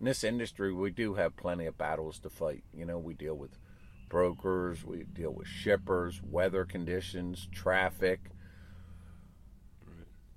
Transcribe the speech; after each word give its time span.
in 0.00 0.06
this 0.06 0.22
industry, 0.22 0.72
we 0.72 0.90
do 0.90 1.14
have 1.14 1.36
plenty 1.36 1.66
of 1.66 1.76
battles 1.76 2.18
to 2.20 2.30
fight. 2.30 2.64
You 2.72 2.84
know, 2.84 2.98
we 2.98 3.14
deal 3.14 3.34
with 3.34 3.58
brokers, 4.08 4.84
we 4.84 5.04
deal 5.04 5.32
with 5.32 5.48
shippers, 5.48 6.20
weather 6.22 6.64
conditions, 6.64 7.48
traffic, 7.52 8.30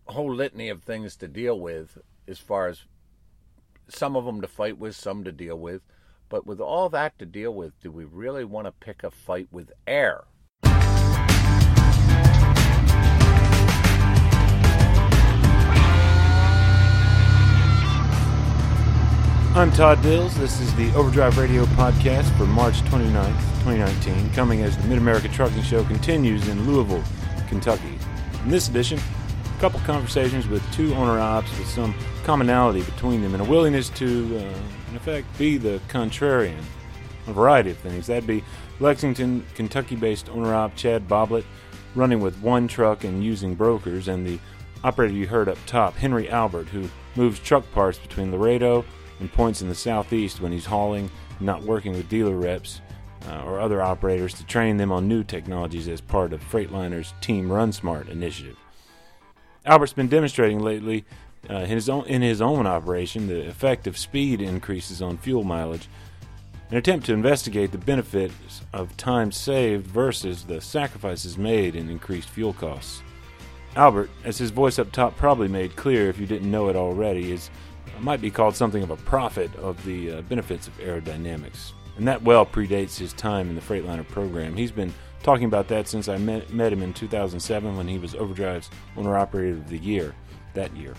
a 0.07 0.13
whole 0.13 0.33
litany 0.33 0.69
of 0.69 0.83
things 0.83 1.15
to 1.17 1.27
deal 1.27 1.59
with 1.59 1.97
as 2.27 2.39
far 2.39 2.67
as 2.67 2.85
some 3.87 4.15
of 4.15 4.25
them 4.25 4.41
to 4.41 4.47
fight 4.47 4.77
with, 4.77 4.95
some 4.95 5.23
to 5.23 5.31
deal 5.31 5.57
with. 5.57 5.81
But 6.27 6.47
with 6.47 6.59
all 6.59 6.89
that 6.89 7.19
to 7.19 7.25
deal 7.25 7.53
with, 7.53 7.79
do 7.81 7.91
we 7.91 8.05
really 8.05 8.45
want 8.45 8.65
to 8.65 8.71
pick 8.71 9.03
a 9.03 9.11
fight 9.11 9.47
with 9.51 9.71
air? 9.85 10.23
I'm 19.53 19.69
Todd 19.73 20.01
Dills. 20.01 20.33
This 20.37 20.61
is 20.61 20.73
the 20.75 20.93
Overdrive 20.93 21.37
Radio 21.37 21.65
podcast 21.65 22.33
for 22.37 22.45
March 22.45 22.79
29th, 22.83 23.37
2019, 23.65 24.29
coming 24.29 24.61
as 24.61 24.77
the 24.77 24.87
Mid 24.87 24.97
America 24.97 25.27
Trucking 25.27 25.61
Show 25.63 25.83
continues 25.83 26.47
in 26.47 26.65
Louisville, 26.65 27.03
Kentucky. 27.49 27.99
In 28.45 28.49
this 28.49 28.69
edition, 28.69 28.97
a 28.97 29.59
couple 29.59 29.81
conversations 29.81 30.47
with 30.47 30.63
two 30.71 30.93
owner 30.93 31.19
ops 31.19 31.49
with 31.59 31.67
some 31.67 31.93
commonality 32.23 32.81
between 32.83 33.21
them 33.21 33.33
and 33.33 33.45
a 33.45 33.45
willingness 33.45 33.89
to, 33.89 34.37
uh, 34.37 34.89
in 34.89 34.95
effect, 34.95 35.27
be 35.37 35.57
the 35.57 35.81
contrarian. 35.89 36.63
A 37.27 37.33
variety 37.33 37.71
of 37.71 37.77
things. 37.77 38.07
That'd 38.07 38.25
be 38.25 38.45
Lexington, 38.79 39.45
Kentucky 39.55 39.97
based 39.97 40.29
owner 40.29 40.55
op 40.55 40.77
Chad 40.77 41.09
Boblett, 41.09 41.43
running 41.93 42.21
with 42.21 42.37
one 42.37 42.69
truck 42.69 43.03
and 43.03 43.21
using 43.21 43.55
brokers, 43.55 44.07
and 44.07 44.25
the 44.25 44.39
operator 44.85 45.13
you 45.13 45.27
heard 45.27 45.49
up 45.49 45.57
top, 45.65 45.97
Henry 45.97 46.29
Albert, 46.29 46.69
who 46.69 46.87
moves 47.17 47.37
truck 47.37 47.69
parts 47.73 47.99
between 47.99 48.31
Laredo 48.31 48.85
and 49.21 49.31
points 49.31 49.61
in 49.61 49.69
the 49.69 49.75
southeast 49.75 50.41
when 50.41 50.51
he's 50.51 50.65
hauling, 50.65 51.09
not 51.39 51.63
working 51.63 51.93
with 51.93 52.09
dealer 52.09 52.35
reps 52.35 52.81
uh, 53.27 53.43
or 53.43 53.59
other 53.59 53.81
operators 53.81 54.33
to 54.33 54.45
train 54.45 54.77
them 54.77 54.91
on 54.91 55.07
new 55.07 55.23
technologies 55.23 55.87
as 55.87 56.01
part 56.01 56.33
of 56.33 56.41
Freightliner's 56.41 57.13
Team 57.21 57.51
Run 57.51 57.71
Smart 57.71 58.09
initiative. 58.09 58.57
Albert's 59.65 59.93
been 59.93 60.07
demonstrating 60.07 60.59
lately 60.59 61.05
uh, 61.49 61.57
in, 61.57 61.69
his 61.69 61.87
own, 61.87 62.05
in 62.05 62.21
his 62.21 62.41
own 62.41 62.67
operation 62.67 63.27
the 63.27 63.47
effect 63.47 63.87
of 63.87 63.97
speed 63.97 64.41
increases 64.41 65.01
on 65.01 65.17
fuel 65.17 65.43
mileage, 65.43 65.87
an 66.69 66.77
attempt 66.77 67.05
to 67.05 67.13
investigate 67.13 67.71
the 67.71 67.77
benefits 67.77 68.61
of 68.73 68.95
time 68.97 69.31
saved 69.31 69.85
versus 69.85 70.45
the 70.45 70.61
sacrifices 70.61 71.37
made 71.37 71.75
in 71.75 71.89
increased 71.89 72.29
fuel 72.29 72.53
costs. 72.53 73.03
Albert, 73.75 74.09
as 74.23 74.37
his 74.37 74.51
voice 74.51 74.79
up 74.79 74.91
top 74.91 75.15
probably 75.15 75.47
made 75.47 75.75
clear 75.75 76.09
if 76.09 76.19
you 76.19 76.25
didn't 76.25 76.51
know 76.51 76.69
it 76.69 76.75
already, 76.75 77.31
is 77.31 77.49
might 77.99 78.21
be 78.21 78.31
called 78.31 78.55
something 78.55 78.83
of 78.83 78.89
a 78.89 78.97
prophet 78.97 79.53
of 79.55 79.83
the 79.85 80.11
uh, 80.11 80.21
benefits 80.23 80.67
of 80.67 80.77
aerodynamics. 80.79 81.73
And 81.97 82.07
that 82.07 82.23
well 82.23 82.45
predates 82.45 82.97
his 82.97 83.13
time 83.13 83.49
in 83.49 83.55
the 83.55 83.61
Freightliner 83.61 84.07
program. 84.07 84.55
He's 84.55 84.71
been 84.71 84.93
talking 85.23 85.45
about 85.45 85.67
that 85.67 85.87
since 85.87 86.07
I 86.07 86.17
met, 86.17 86.51
met 86.51 86.73
him 86.73 86.81
in 86.81 86.93
2007 86.93 87.77
when 87.77 87.87
he 87.87 87.99
was 87.99 88.15
Overdrive's 88.15 88.69
owner 88.97 89.17
operator 89.17 89.57
of 89.57 89.69
the 89.69 89.77
year 89.77 90.15
that 90.53 90.75
year. 90.75 90.95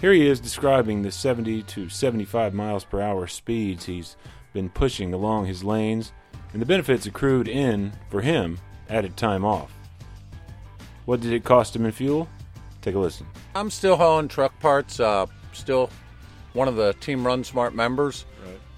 Here 0.00 0.12
he 0.12 0.26
is 0.26 0.40
describing 0.40 1.02
the 1.02 1.10
70 1.10 1.62
to 1.62 1.88
75 1.88 2.52
miles 2.54 2.84
per 2.84 3.00
hour 3.00 3.26
speeds 3.26 3.86
he's 3.86 4.16
been 4.52 4.68
pushing 4.68 5.14
along 5.14 5.46
his 5.46 5.64
lanes 5.64 6.12
and 6.52 6.62
the 6.62 6.66
benefits 6.66 7.06
accrued 7.06 7.48
in, 7.48 7.92
for 8.08 8.20
him, 8.20 8.58
added 8.88 9.16
time 9.16 9.44
off. 9.44 9.72
What 11.04 11.20
did 11.20 11.32
it 11.32 11.44
cost 11.44 11.74
him 11.74 11.84
in 11.84 11.92
fuel? 11.92 12.28
Take 12.84 12.96
a 12.96 12.98
listen. 12.98 13.26
I'm 13.54 13.70
still 13.70 13.96
hauling 13.96 14.28
truck 14.28 14.60
parts. 14.60 15.00
Uh, 15.00 15.24
still 15.54 15.88
one 16.52 16.68
of 16.68 16.76
the 16.76 16.92
Team 17.00 17.26
Run 17.26 17.42
Smart 17.42 17.74
members. 17.74 18.26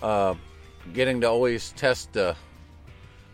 Right. 0.01 0.09
Uh, 0.09 0.35
getting 0.93 1.21
to 1.23 1.29
always 1.29 1.73
test 1.73 2.13
the 2.13 2.37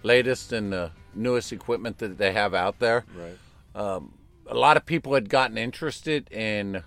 latest 0.02 0.50
and 0.54 0.72
the 0.72 0.90
newest 1.14 1.52
equipment 1.52 1.98
that 1.98 2.16
they 2.16 2.32
have 2.32 2.54
out 2.54 2.78
there. 2.78 3.04
Right. 3.14 3.36
Um, 3.74 4.14
a 4.46 4.54
lot 4.54 4.78
of 4.78 4.86
people 4.86 5.12
had 5.12 5.28
gotten 5.28 5.58
interested 5.58 6.32
in 6.32 6.82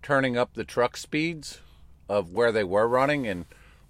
turning 0.00 0.38
up 0.38 0.54
the 0.54 0.64
truck 0.64 0.96
speeds 0.96 1.60
of 2.08 2.32
where 2.32 2.50
they 2.50 2.64
were 2.64 2.88
running, 2.88 3.26
and 3.26 3.44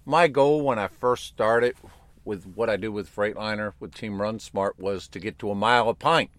my 0.05 0.27
goal 0.27 0.63
when 0.63 0.77
I 0.77 0.87
first 0.87 1.27
started 1.27 1.77
with 2.25 2.43
what 2.55 2.69
I 2.69 2.75
do 2.75 2.91
with 2.91 3.13
Freightliner 3.13 3.71
with 3.79 3.95
Team 3.95 4.21
Run 4.21 4.39
Smart 4.39 4.77
was 4.77 5.07
to 5.07 5.19
get 5.19 5.39
to 5.39 5.49
a 5.49 5.55
mile 5.55 5.87
a 5.87 5.93
pint. 5.93 6.29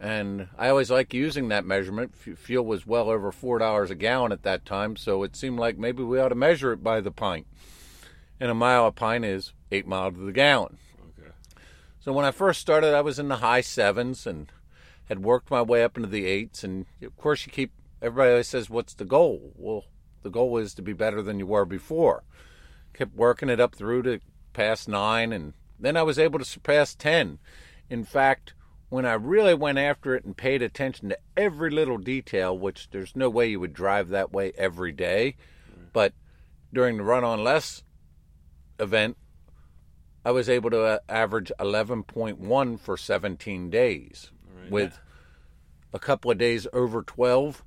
And 0.00 0.48
I 0.56 0.70
always 0.70 0.90
like 0.90 1.12
using 1.12 1.48
that 1.48 1.66
measurement. 1.66 2.16
Fuel 2.16 2.64
was 2.64 2.86
well 2.86 3.10
over 3.10 3.30
four 3.30 3.58
dollars 3.58 3.90
a 3.90 3.94
gallon 3.94 4.32
at 4.32 4.44
that 4.44 4.64
time, 4.64 4.96
so 4.96 5.22
it 5.22 5.36
seemed 5.36 5.58
like 5.58 5.76
maybe 5.76 6.02
we 6.02 6.18
ought 6.18 6.30
to 6.30 6.34
measure 6.34 6.72
it 6.72 6.82
by 6.82 7.02
the 7.02 7.10
pint. 7.10 7.46
And 8.40 8.50
a 8.50 8.54
mile 8.54 8.86
a 8.86 8.92
pint 8.92 9.26
is 9.26 9.52
eight 9.70 9.86
miles 9.86 10.14
to 10.14 10.20
the 10.20 10.32
gallon. 10.32 10.78
Okay. 11.18 11.30
So 12.00 12.14
when 12.14 12.24
I 12.24 12.30
first 12.30 12.62
started, 12.62 12.94
I 12.94 13.02
was 13.02 13.18
in 13.18 13.28
the 13.28 13.36
high 13.36 13.60
sevens 13.60 14.26
and 14.26 14.50
had 15.10 15.22
worked 15.22 15.50
my 15.50 15.60
way 15.60 15.84
up 15.84 15.98
into 15.98 16.08
the 16.08 16.24
eights. 16.24 16.64
And 16.64 16.86
of 17.02 17.14
course, 17.18 17.44
you 17.44 17.52
keep 17.52 17.70
everybody 18.00 18.30
always 18.30 18.48
says, 18.48 18.70
"What's 18.70 18.94
the 18.94 19.04
goal?" 19.04 19.52
Well, 19.54 19.84
the 20.22 20.30
goal 20.30 20.56
is 20.56 20.72
to 20.74 20.82
be 20.82 20.94
better 20.94 21.20
than 21.20 21.38
you 21.38 21.46
were 21.46 21.66
before. 21.66 22.24
Kept 22.94 23.14
working 23.14 23.50
it 23.50 23.60
up 23.60 23.74
through 23.74 24.04
to 24.04 24.20
past 24.54 24.88
nine, 24.88 25.30
and 25.30 25.52
then 25.78 25.98
I 25.98 26.02
was 26.04 26.18
able 26.18 26.38
to 26.38 26.44
surpass 26.46 26.94
ten. 26.94 27.38
In 27.90 28.04
fact 28.04 28.54
when 28.90 29.06
I 29.06 29.14
really 29.14 29.54
went 29.54 29.78
after 29.78 30.14
it 30.14 30.24
and 30.24 30.36
paid 30.36 30.60
attention 30.62 31.08
to 31.08 31.18
every 31.36 31.70
little 31.70 31.96
detail, 31.98 32.56
which 32.58 32.90
there's 32.90 33.16
no 33.16 33.30
way 33.30 33.46
you 33.48 33.60
would 33.60 33.72
drive 33.72 34.08
that 34.08 34.32
way 34.32 34.52
every 34.58 34.92
day, 34.92 35.36
but 35.92 36.12
during 36.72 36.96
the 36.98 37.02
run 37.04 37.24
on 37.24 37.42
less 37.42 37.82
event, 38.78 39.16
I 40.24 40.32
was 40.32 40.48
able 40.48 40.70
to 40.70 40.82
uh, 40.82 40.98
average 41.08 41.50
11.1 41.58 42.78
for 42.80 42.96
17 42.96 43.70
days 43.70 44.30
Right. 44.60 44.70
with 44.70 44.98
a 45.94 45.98
couple 45.98 46.30
of 46.30 46.36
days 46.38 46.66
over 46.72 47.02
12 47.02 47.64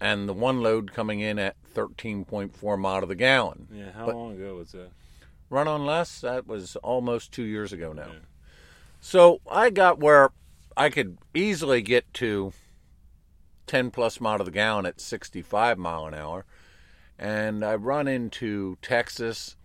and 0.00 0.28
the 0.28 0.32
one 0.32 0.60
load 0.62 0.92
coming 0.92 1.20
in 1.20 1.38
at 1.38 1.56
13.4 1.74 2.78
mile 2.78 3.00
to 3.00 3.06
the 3.06 3.14
gallon. 3.14 3.66
Yeah, 3.72 3.92
how 3.92 4.06
But- 4.06 4.14
long 4.14 4.34
ago 4.36 4.56
was 4.56 4.72
that? 4.72 4.90
Run 5.48 5.66
on 5.66 5.84
less, 5.84 6.20
that 6.20 6.46
was 6.46 6.76
almost 6.76 7.32
two 7.32 7.42
years 7.42 7.72
ago 7.72 7.92
now. 7.92 8.06
Yeah. 8.12 8.18
So 9.00 9.40
I 9.50 9.70
got 9.70 9.98
where 9.98 10.30
I 10.76 10.88
could 10.88 11.18
easily 11.34 11.82
get 11.82 12.12
to 12.14 12.52
10 13.66 13.90
plus 13.90 14.20
mile 14.20 14.38
to 14.38 14.44
the 14.44 14.50
gallon 14.50 14.86
at 14.86 15.00
65 15.00 15.78
mile 15.78 16.06
an 16.06 16.14
hour. 16.14 16.44
And 17.18 17.64
I 17.64 17.74
run 17.74 18.08
into 18.08 18.78
Texas, 18.80 19.56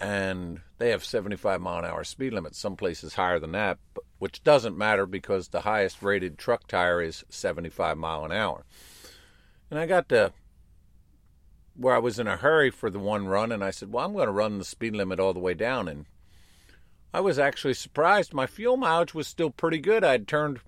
and 0.00 0.60
they 0.78 0.90
have 0.90 1.04
75 1.04 1.60
mile 1.60 1.80
an 1.80 1.84
hour 1.84 2.02
speed 2.02 2.32
limits, 2.32 2.58
some 2.58 2.76
places 2.76 3.14
higher 3.14 3.38
than 3.38 3.52
that, 3.52 3.78
which 4.18 4.42
doesn't 4.42 4.76
matter 4.76 5.06
because 5.06 5.48
the 5.48 5.60
highest 5.60 6.02
rated 6.02 6.38
truck 6.38 6.66
tire 6.66 7.02
is 7.02 7.24
75 7.28 7.98
mile 7.98 8.24
an 8.24 8.32
hour. 8.32 8.64
And 9.70 9.78
I 9.78 9.86
got 9.86 10.08
to 10.10 10.32
where 11.76 11.94
I 11.94 11.98
was 11.98 12.18
in 12.18 12.26
a 12.26 12.36
hurry 12.36 12.70
for 12.70 12.90
the 12.90 12.98
one 12.98 13.28
run, 13.28 13.52
and 13.52 13.62
I 13.62 13.70
said, 13.70 13.92
Well, 13.92 14.04
I'm 14.04 14.14
going 14.14 14.26
to 14.26 14.32
run 14.32 14.58
the 14.58 14.64
speed 14.64 14.96
limit 14.96 15.20
all 15.20 15.34
the 15.34 15.40
way 15.40 15.54
down. 15.54 15.88
And 15.88 16.06
I 17.12 17.20
was 17.20 17.38
actually 17.38 17.74
surprised. 17.74 18.34
My 18.34 18.46
fuel 18.46 18.76
mileage 18.76 19.14
was 19.14 19.26
still 19.26 19.50
pretty 19.50 19.78
good. 19.78 20.04
I'd 20.04 20.28
turned 20.28 20.60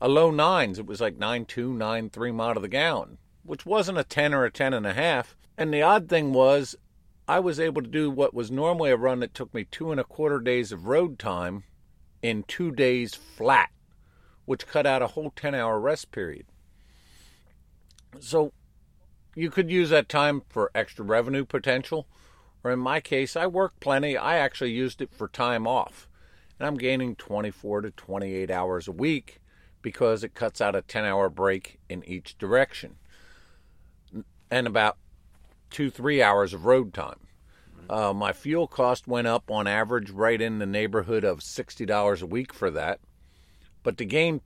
a 0.00 0.08
low 0.08 0.30
nines. 0.30 0.78
It 0.78 0.86
was 0.86 1.00
like 1.00 1.18
9.2, 1.18 1.76
9.3 1.76 2.34
mile 2.34 2.54
to 2.54 2.60
the 2.60 2.68
gallon, 2.68 3.18
which 3.42 3.66
wasn't 3.66 3.98
a 3.98 4.04
10 4.04 4.34
or 4.34 4.44
a 4.44 4.50
10 4.50 4.74
and 4.74 4.86
a 4.86 4.94
half. 4.94 5.36
And 5.58 5.72
the 5.72 5.82
odd 5.82 6.08
thing 6.08 6.32
was, 6.32 6.76
I 7.28 7.40
was 7.40 7.58
able 7.58 7.82
to 7.82 7.88
do 7.88 8.10
what 8.10 8.34
was 8.34 8.50
normally 8.50 8.90
a 8.90 8.96
run 8.96 9.20
that 9.20 9.34
took 9.34 9.52
me 9.52 9.64
two 9.64 9.90
and 9.90 10.00
a 10.00 10.04
quarter 10.04 10.38
days 10.38 10.70
of 10.70 10.86
road 10.86 11.18
time 11.18 11.64
in 12.22 12.44
two 12.44 12.70
days 12.70 13.14
flat, 13.14 13.70
which 14.44 14.66
cut 14.66 14.86
out 14.86 15.02
a 15.02 15.08
whole 15.08 15.32
10 15.34 15.54
hour 15.54 15.80
rest 15.80 16.12
period. 16.12 16.46
So 18.20 18.52
you 19.34 19.50
could 19.50 19.70
use 19.70 19.90
that 19.90 20.08
time 20.08 20.42
for 20.48 20.70
extra 20.74 21.04
revenue 21.04 21.44
potential 21.44 22.06
or 22.66 22.72
in 22.72 22.80
my 22.80 22.98
case, 22.98 23.36
I 23.36 23.46
work 23.46 23.78
plenty. 23.78 24.16
I 24.16 24.38
actually 24.38 24.72
used 24.72 25.00
it 25.00 25.14
for 25.14 25.28
time 25.28 25.68
off. 25.68 26.08
And 26.58 26.66
I'm 26.66 26.76
gaining 26.76 27.14
24 27.14 27.82
to 27.82 27.92
28 27.92 28.50
hours 28.50 28.88
a 28.88 28.92
week 28.92 29.40
because 29.82 30.24
it 30.24 30.34
cuts 30.34 30.60
out 30.60 30.74
a 30.74 30.82
10 30.82 31.04
hour 31.04 31.28
break 31.28 31.78
in 31.88 32.02
each 32.08 32.36
direction 32.38 32.96
and 34.50 34.66
about 34.66 34.96
two, 35.70 35.90
three 35.90 36.20
hours 36.20 36.52
of 36.52 36.64
road 36.64 36.92
time. 36.92 37.20
Uh, 37.88 38.12
my 38.12 38.32
fuel 38.32 38.66
cost 38.66 39.06
went 39.06 39.28
up 39.28 39.48
on 39.48 39.68
average 39.68 40.10
right 40.10 40.40
in 40.40 40.58
the 40.58 40.66
neighborhood 40.66 41.22
of 41.22 41.38
$60 41.38 42.20
a 42.20 42.26
week 42.26 42.52
for 42.52 42.72
that. 42.72 42.98
But 43.84 43.96
to 43.98 44.04
gain 44.04 44.40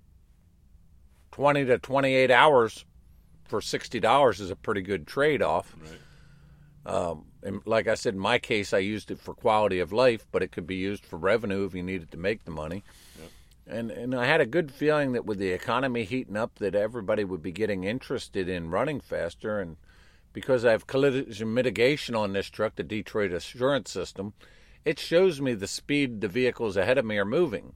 20 1.32 1.64
to 1.64 1.78
28 1.78 2.30
hours 2.30 2.84
for 3.44 3.60
$60 3.60 4.40
is 4.40 4.50
a 4.50 4.56
pretty 4.56 4.82
good 4.82 5.06
trade 5.06 5.40
off. 5.40 5.74
Right. 6.84 6.94
Um, 6.94 7.29
and 7.42 7.62
like 7.64 7.88
I 7.88 7.94
said, 7.94 8.14
in 8.14 8.20
my 8.20 8.38
case, 8.38 8.72
I 8.72 8.78
used 8.78 9.10
it 9.10 9.18
for 9.18 9.34
quality 9.34 9.78
of 9.78 9.92
life, 9.92 10.26
but 10.30 10.42
it 10.42 10.52
could 10.52 10.66
be 10.66 10.76
used 10.76 11.04
for 11.04 11.16
revenue 11.16 11.64
if 11.64 11.74
you 11.74 11.82
needed 11.82 12.10
to 12.12 12.18
make 12.18 12.44
the 12.44 12.50
money. 12.50 12.84
Yep. 13.18 13.30
And 13.66 13.90
and 13.90 14.14
I 14.14 14.26
had 14.26 14.40
a 14.40 14.46
good 14.46 14.72
feeling 14.72 15.12
that 15.12 15.24
with 15.24 15.38
the 15.38 15.50
economy 15.50 16.04
heating 16.04 16.36
up, 16.36 16.56
that 16.56 16.74
everybody 16.74 17.24
would 17.24 17.42
be 17.42 17.52
getting 17.52 17.84
interested 17.84 18.48
in 18.48 18.70
running 18.70 19.00
faster. 19.00 19.60
And 19.60 19.76
because 20.32 20.64
I 20.64 20.72
have 20.72 20.86
collision 20.86 21.54
mitigation 21.54 22.14
on 22.14 22.32
this 22.32 22.50
truck, 22.50 22.76
the 22.76 22.82
Detroit 22.82 23.32
Assurance 23.32 23.90
System, 23.90 24.34
it 24.84 24.98
shows 24.98 25.40
me 25.40 25.54
the 25.54 25.66
speed 25.66 26.20
the 26.20 26.28
vehicles 26.28 26.76
ahead 26.76 26.98
of 26.98 27.04
me 27.04 27.18
are 27.18 27.24
moving. 27.24 27.74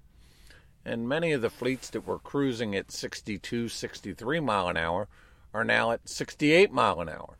And 0.84 1.08
many 1.08 1.32
of 1.32 1.40
the 1.40 1.50
fleets 1.50 1.88
that 1.90 2.06
were 2.06 2.18
cruising 2.18 2.76
at 2.76 2.92
62, 2.92 3.68
63 3.68 4.40
mile 4.40 4.68
an 4.68 4.76
hour 4.76 5.08
are 5.54 5.64
now 5.64 5.92
at 5.92 6.08
68 6.08 6.70
mile 6.72 7.00
an 7.00 7.08
hour. 7.08 7.38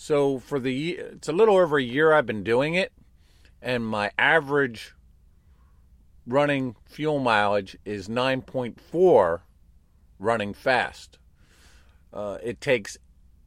So 0.00 0.38
for 0.38 0.60
the 0.60 0.92
it's 0.92 1.28
a 1.28 1.32
little 1.32 1.56
over 1.56 1.76
a 1.76 1.82
year 1.82 2.12
I've 2.12 2.24
been 2.24 2.44
doing 2.44 2.74
it, 2.74 2.92
and 3.60 3.84
my 3.84 4.12
average 4.16 4.94
running 6.24 6.76
fuel 6.84 7.18
mileage 7.18 7.76
is 7.84 8.06
9.4 8.06 9.40
running 10.20 10.54
fast. 10.54 11.18
Uh, 12.12 12.38
it 12.44 12.60
takes 12.60 12.96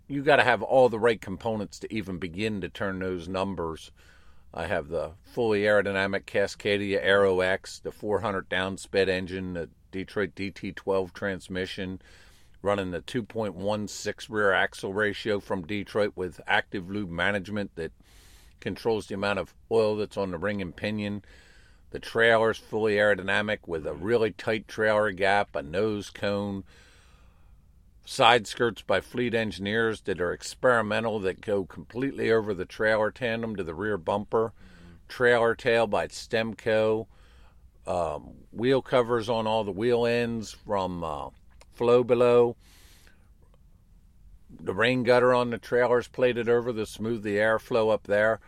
you 0.09 0.24
got 0.24 0.36
to 0.36 0.44
have 0.44 0.62
all 0.62 0.89
the 0.89 1.00
right 1.00 1.21
components 1.21 1.80
to 1.80 1.94
even 1.94 2.18
begin 2.18 2.59
to 2.59 2.68
turn 2.68 3.00
those 3.00 3.30
numbers. 3.30 3.92
I 4.53 4.68
have 4.68 4.89
the 4.89 5.12
fully 5.24 5.62
aerodynamic 5.62 6.25
Cascadia 6.25 7.00
Aero 7.01 7.39
X, 7.39 7.80
the 7.80 7.94
400 7.94 8.50
downsped 8.50 9.07
engine, 9.07 9.53
the 9.53 9.69
Detroit 9.94 10.36
DT12 10.36 11.13
transmission, 11.13 12.01
running 12.62 12.92
the 12.92 13.02
2.16 13.02 14.30
rear 14.30 14.54
axle 14.54 14.94
ratio 14.94 15.40
from 15.40 15.66
Detroit 15.66 16.13
with 16.16 16.40
active 16.48 16.90
lube 16.90 17.10
management 17.10 17.75
that 17.75 17.92
controls 18.60 19.08
the 19.08 19.16
amount 19.16 19.40
of 19.40 19.54
oil 19.72 19.96
that's 19.96 20.18
on 20.18 20.31
the 20.31 20.38
ring 20.38 20.62
and 20.62 20.75
pinion. 20.75 21.24
The 21.90 22.00
trailer's 22.00 22.58
fully 22.58 22.96
aerodynamic 22.96 23.60
with 23.68 23.86
a 23.86 23.94
really 23.94 24.31
tight 24.31 24.68
trailer 24.68 25.12
gap, 25.12 25.56
a 25.56 25.62
nose 25.62 26.10
cone, 26.10 26.63
side 28.06 28.48
skirts 28.48 28.81
by 28.81 29.02
fleet 29.02 29.34
engineers 29.34 30.02
that 30.02 30.22
are 30.22 30.31
experimental 30.31 31.19
that 31.19 31.42
go 31.42 31.66
completely 31.66 32.31
over 32.31 32.54
the 32.54 32.66
trailer 32.66 33.12
tandem 33.12 33.56
to 33.56 33.63
the 33.63 33.74
rear 33.74 33.98
bumper, 33.98 34.54
trailer 35.08 35.56
tail 35.56 35.88
by 35.88 36.08
Stemco, 36.08 37.08
um, 37.88 38.36
wheel 38.52 38.81
covers 38.81 39.28
on 39.30 39.48
all 39.48 39.63
the 39.63 39.72
wheel 39.72 40.06
ends 40.06 40.52
from 40.52 41.04
uh, 41.04 41.30
FlowBelow. 41.81 42.56
The 44.60 44.74
rain 44.74 45.04
gutter 45.04 45.33
on 45.33 45.50
the 45.50 45.57
trailers 45.57 46.07
plated 46.07 46.48
over 46.48 46.72
to 46.72 46.86
smooth 46.86 47.24
the 47.24 47.38
airflow 47.38 47.92
up 47.92 48.04
there. 48.04 48.39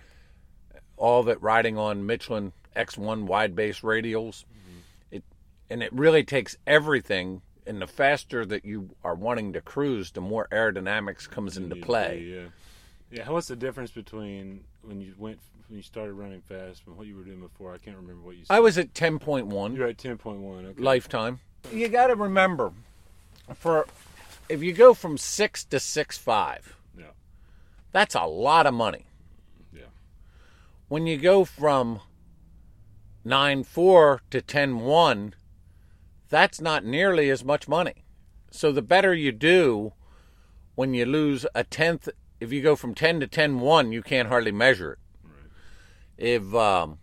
All 0.98 1.20
of 1.20 1.28
it 1.28 1.42
riding 1.42 1.78
on 1.78 2.06
Michelin 2.06 2.54
X1 2.76 3.24
wide 3.24 3.56
base 3.56 3.82
radials. 3.82 4.46
Mm-hmm. 4.46 4.80
It 5.12 5.24
and 5.70 5.82
it 5.82 5.92
really 5.92 6.24
takes 6.24 6.56
everything 6.68 7.42
and 7.66 7.82
the 7.82 7.88
faster 7.88 8.46
that 8.46 8.66
you 8.66 8.90
are 9.04 9.16
wanting 9.16 9.54
to 9.54 9.62
cruise, 9.62 10.12
the 10.12 10.22
more 10.22 10.48
aerodynamics 10.52 11.30
comes 11.30 11.58
into 11.58 11.76
play. 11.76 12.24
Yeah, 12.24 12.48
yeah. 13.12 13.30
What's 13.30 13.48
the 13.48 13.56
difference 13.56 13.92
between 13.92 14.64
when 14.82 15.02
you 15.02 15.14
went 15.18 15.40
when 15.68 15.78
you 15.78 15.84
started 15.84 16.14
running 16.14 16.42
fast 16.42 16.84
and 16.86 16.98
what 16.98 17.08
you 17.08 17.16
were 17.16 17.24
doing 17.24 17.40
before? 17.40 17.74
I 17.74 17.78
can't 17.78 17.98
remember 17.98 18.22
what 18.24 18.36
you. 18.36 18.46
said. 18.46 18.54
I 18.54 18.60
was 18.60 18.78
at 18.78 18.94
ten 18.94 19.20
point 19.20 19.48
one. 19.48 19.76
You're 19.76 19.88
at 19.88 19.98
ten 19.98 20.18
point 20.18 20.40
one. 20.40 20.66
Okay. 20.66 20.82
Lifetime. 20.82 21.40
You 21.72 21.88
got 21.88 22.08
to 22.08 22.16
remember, 22.16 22.74
for 23.54 23.88
if 24.50 24.62
you 24.62 24.74
go 24.74 24.94
from 24.94 25.18
six 25.18 25.64
to 25.66 25.80
six 25.80 26.18
five, 26.18 26.76
yeah, 26.98 27.12
that's 27.92 28.16
a 28.16 28.26
lot 28.26 28.66
of 28.66 28.74
money. 28.74 29.06
Yeah. 29.74 29.92
When 30.88 31.08
you 31.08 31.18
go 31.18 31.46
from 31.46 32.02
nine 33.24 33.64
four 33.64 34.22
to 34.30 34.42
ten 34.42 34.80
one 34.80 35.34
that's 36.34 36.60
not 36.60 36.84
nearly 36.84 37.30
as 37.30 37.46
much 37.46 37.68
money. 37.68 38.06
So 38.50 38.72
the 38.72 38.82
better 38.82 39.14
you 39.14 39.32
do 39.32 39.94
when 40.74 40.96
you 40.96 41.06
lose 41.06 41.46
a 41.54 41.64
tenth, 41.64 42.10
if 42.40 42.52
you 42.52 42.60
go 42.60 42.76
from 42.76 42.96
10 42.96 43.20
to 43.20 43.28
ten 43.28 43.60
one, 43.60 43.92
you 43.92 44.02
can't 44.02 44.30
hardly 44.30 44.52
measure 44.52 44.94
it. 44.94 45.00
Right. 45.24 45.46
If 46.18 46.56
um, 46.56 46.98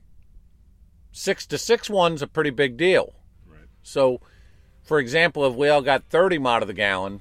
6 1.13 1.47
to 1.47 1.59
6 1.59 1.89
1's 1.89 2.23
a 2.23 2.27
pretty 2.27 2.51
big 2.51 2.77
deal. 2.77 3.15
Right. 3.47 3.69
So, 3.85 4.21
for 4.91 4.99
example, 4.99 5.47
if 5.47 5.55
we 5.55 5.69
all 5.69 5.83
got 5.83 6.03
30 6.11 6.39
mile 6.39 6.63
of 6.63 6.67
the 6.67 6.75
gallon 6.75 7.21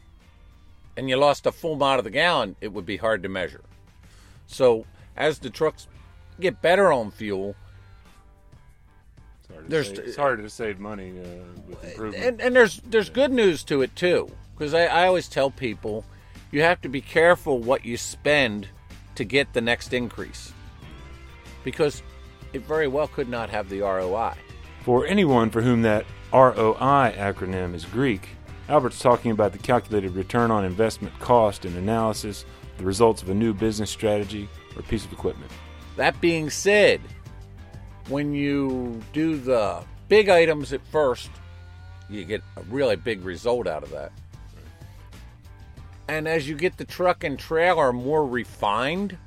and 0.97 1.07
you 1.07 1.15
lost 1.17 1.45
a 1.45 1.51
full 1.51 1.75
mile 1.75 1.99
of 1.99 2.03
the 2.03 2.09
gallon, 2.09 2.55
it 2.61 2.73
would 2.73 2.83
be 2.83 2.97
hard 2.97 3.21
to 3.21 3.29
measure. 3.29 3.61
So, 4.47 4.87
as 5.15 5.37
the 5.37 5.51
trucks 5.51 5.87
get 6.39 6.63
better 6.63 6.91
on 6.91 7.11
fuel, 7.11 7.55
there's 9.67 9.89
save, 9.89 9.99
it's 9.99 10.17
harder 10.17 10.41
to 10.41 10.49
save 10.49 10.79
money 10.79 11.11
uh, 11.19 11.25
with 11.67 11.83
improvement. 11.83 12.23
And, 12.25 12.41
and 12.41 12.55
there's 12.55 12.77
there's 12.77 13.11
good 13.11 13.31
news 13.31 13.63
to 13.65 13.83
it 13.83 13.95
too, 13.95 14.31
because 14.57 14.73
I, 14.73 14.85
I 14.85 15.05
always 15.05 15.27
tell 15.27 15.51
people 15.51 16.03
you 16.49 16.63
have 16.63 16.81
to 16.81 16.89
be 16.89 17.01
careful 17.01 17.59
what 17.59 17.85
you 17.85 17.97
spend 17.97 18.67
to 19.13 19.23
get 19.23 19.53
the 19.53 19.61
next 19.61 19.93
increase, 19.93 20.53
because 21.63 22.01
it 22.51 22.63
very 22.63 22.87
well 22.87 23.07
could 23.07 23.29
not 23.29 23.51
have 23.51 23.69
the 23.69 23.81
ROI. 23.81 24.33
For 24.81 25.05
anyone 25.05 25.51
for 25.51 25.61
whom 25.61 25.83
that 25.83 26.07
ROI 26.31 27.15
acronym 27.17 27.73
is 27.73 27.85
Greek, 27.85 28.29
Albert's 28.69 28.99
talking 28.99 29.31
about 29.31 29.51
the 29.51 29.57
calculated 29.57 30.11
return 30.11 30.51
on 30.51 30.63
investment 30.63 31.17
cost 31.19 31.65
and 31.65 31.75
analysis, 31.75 32.45
the 32.77 32.83
results 32.83 33.23
of 33.23 33.29
a 33.29 33.33
new 33.33 33.51
business 33.51 33.89
strategy 33.89 34.47
or 34.75 34.83
piece 34.83 35.05
of 35.05 35.11
equipment. 35.11 35.51
That 35.95 36.21
being 36.21 36.51
said, 36.51 37.01
when 38.09 38.31
you 38.31 39.01
do 39.11 39.37
the 39.37 39.83
big 40.07 40.29
items 40.29 40.71
at 40.71 40.85
first, 40.85 41.31
you 42.09 42.23
get 42.25 42.43
a 42.57 42.61
really 42.63 42.95
big 42.95 43.25
result 43.25 43.67
out 43.67 43.81
of 43.81 43.89
that. 43.89 44.11
And 46.07 46.27
as 46.27 46.47
you 46.47 46.55
get 46.55 46.77
the 46.77 46.85
truck 46.85 47.23
and 47.23 47.39
trailer 47.39 47.91
more 47.91 48.25
refined, 48.25 49.17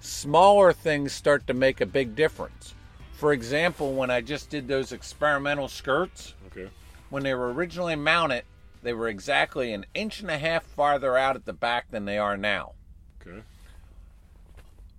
smaller 0.00 0.72
things 0.72 1.12
start 1.12 1.46
to 1.46 1.54
make 1.54 1.80
a 1.80 1.86
big 1.86 2.16
difference. 2.16 2.74
For 3.16 3.32
example, 3.32 3.94
when 3.94 4.10
I 4.10 4.20
just 4.20 4.50
did 4.50 4.68
those 4.68 4.92
experimental 4.92 5.68
skirts, 5.68 6.34
okay. 6.48 6.70
when 7.08 7.22
they 7.22 7.34
were 7.34 7.52
originally 7.52 7.96
mounted, 7.96 8.44
they 8.82 8.92
were 8.92 9.08
exactly 9.08 9.72
an 9.72 9.86
inch 9.94 10.20
and 10.20 10.30
a 10.30 10.38
half 10.38 10.64
farther 10.64 11.16
out 11.16 11.34
at 11.34 11.44
the 11.44 11.52
back 11.52 11.90
than 11.90 12.04
they 12.04 12.18
are 12.18 12.36
now. 12.36 12.72
Okay 13.20 13.42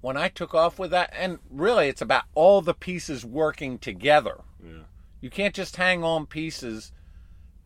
when 0.02 0.18
I 0.18 0.30
took 0.30 0.54
off 0.54 0.80
with 0.80 0.92
that, 0.92 1.12
and 1.14 1.40
really 1.50 1.88
it's 1.88 2.02
about 2.02 2.24
all 2.34 2.62
the 2.62 2.74
pieces 2.74 3.26
working 3.26 3.78
together. 3.78 4.42
Yeah. 4.64 4.84
You 5.22 5.30
can't 5.30 5.56
just 5.56 5.76
hang 5.76 6.04
on 6.04 6.28
pieces 6.28 6.92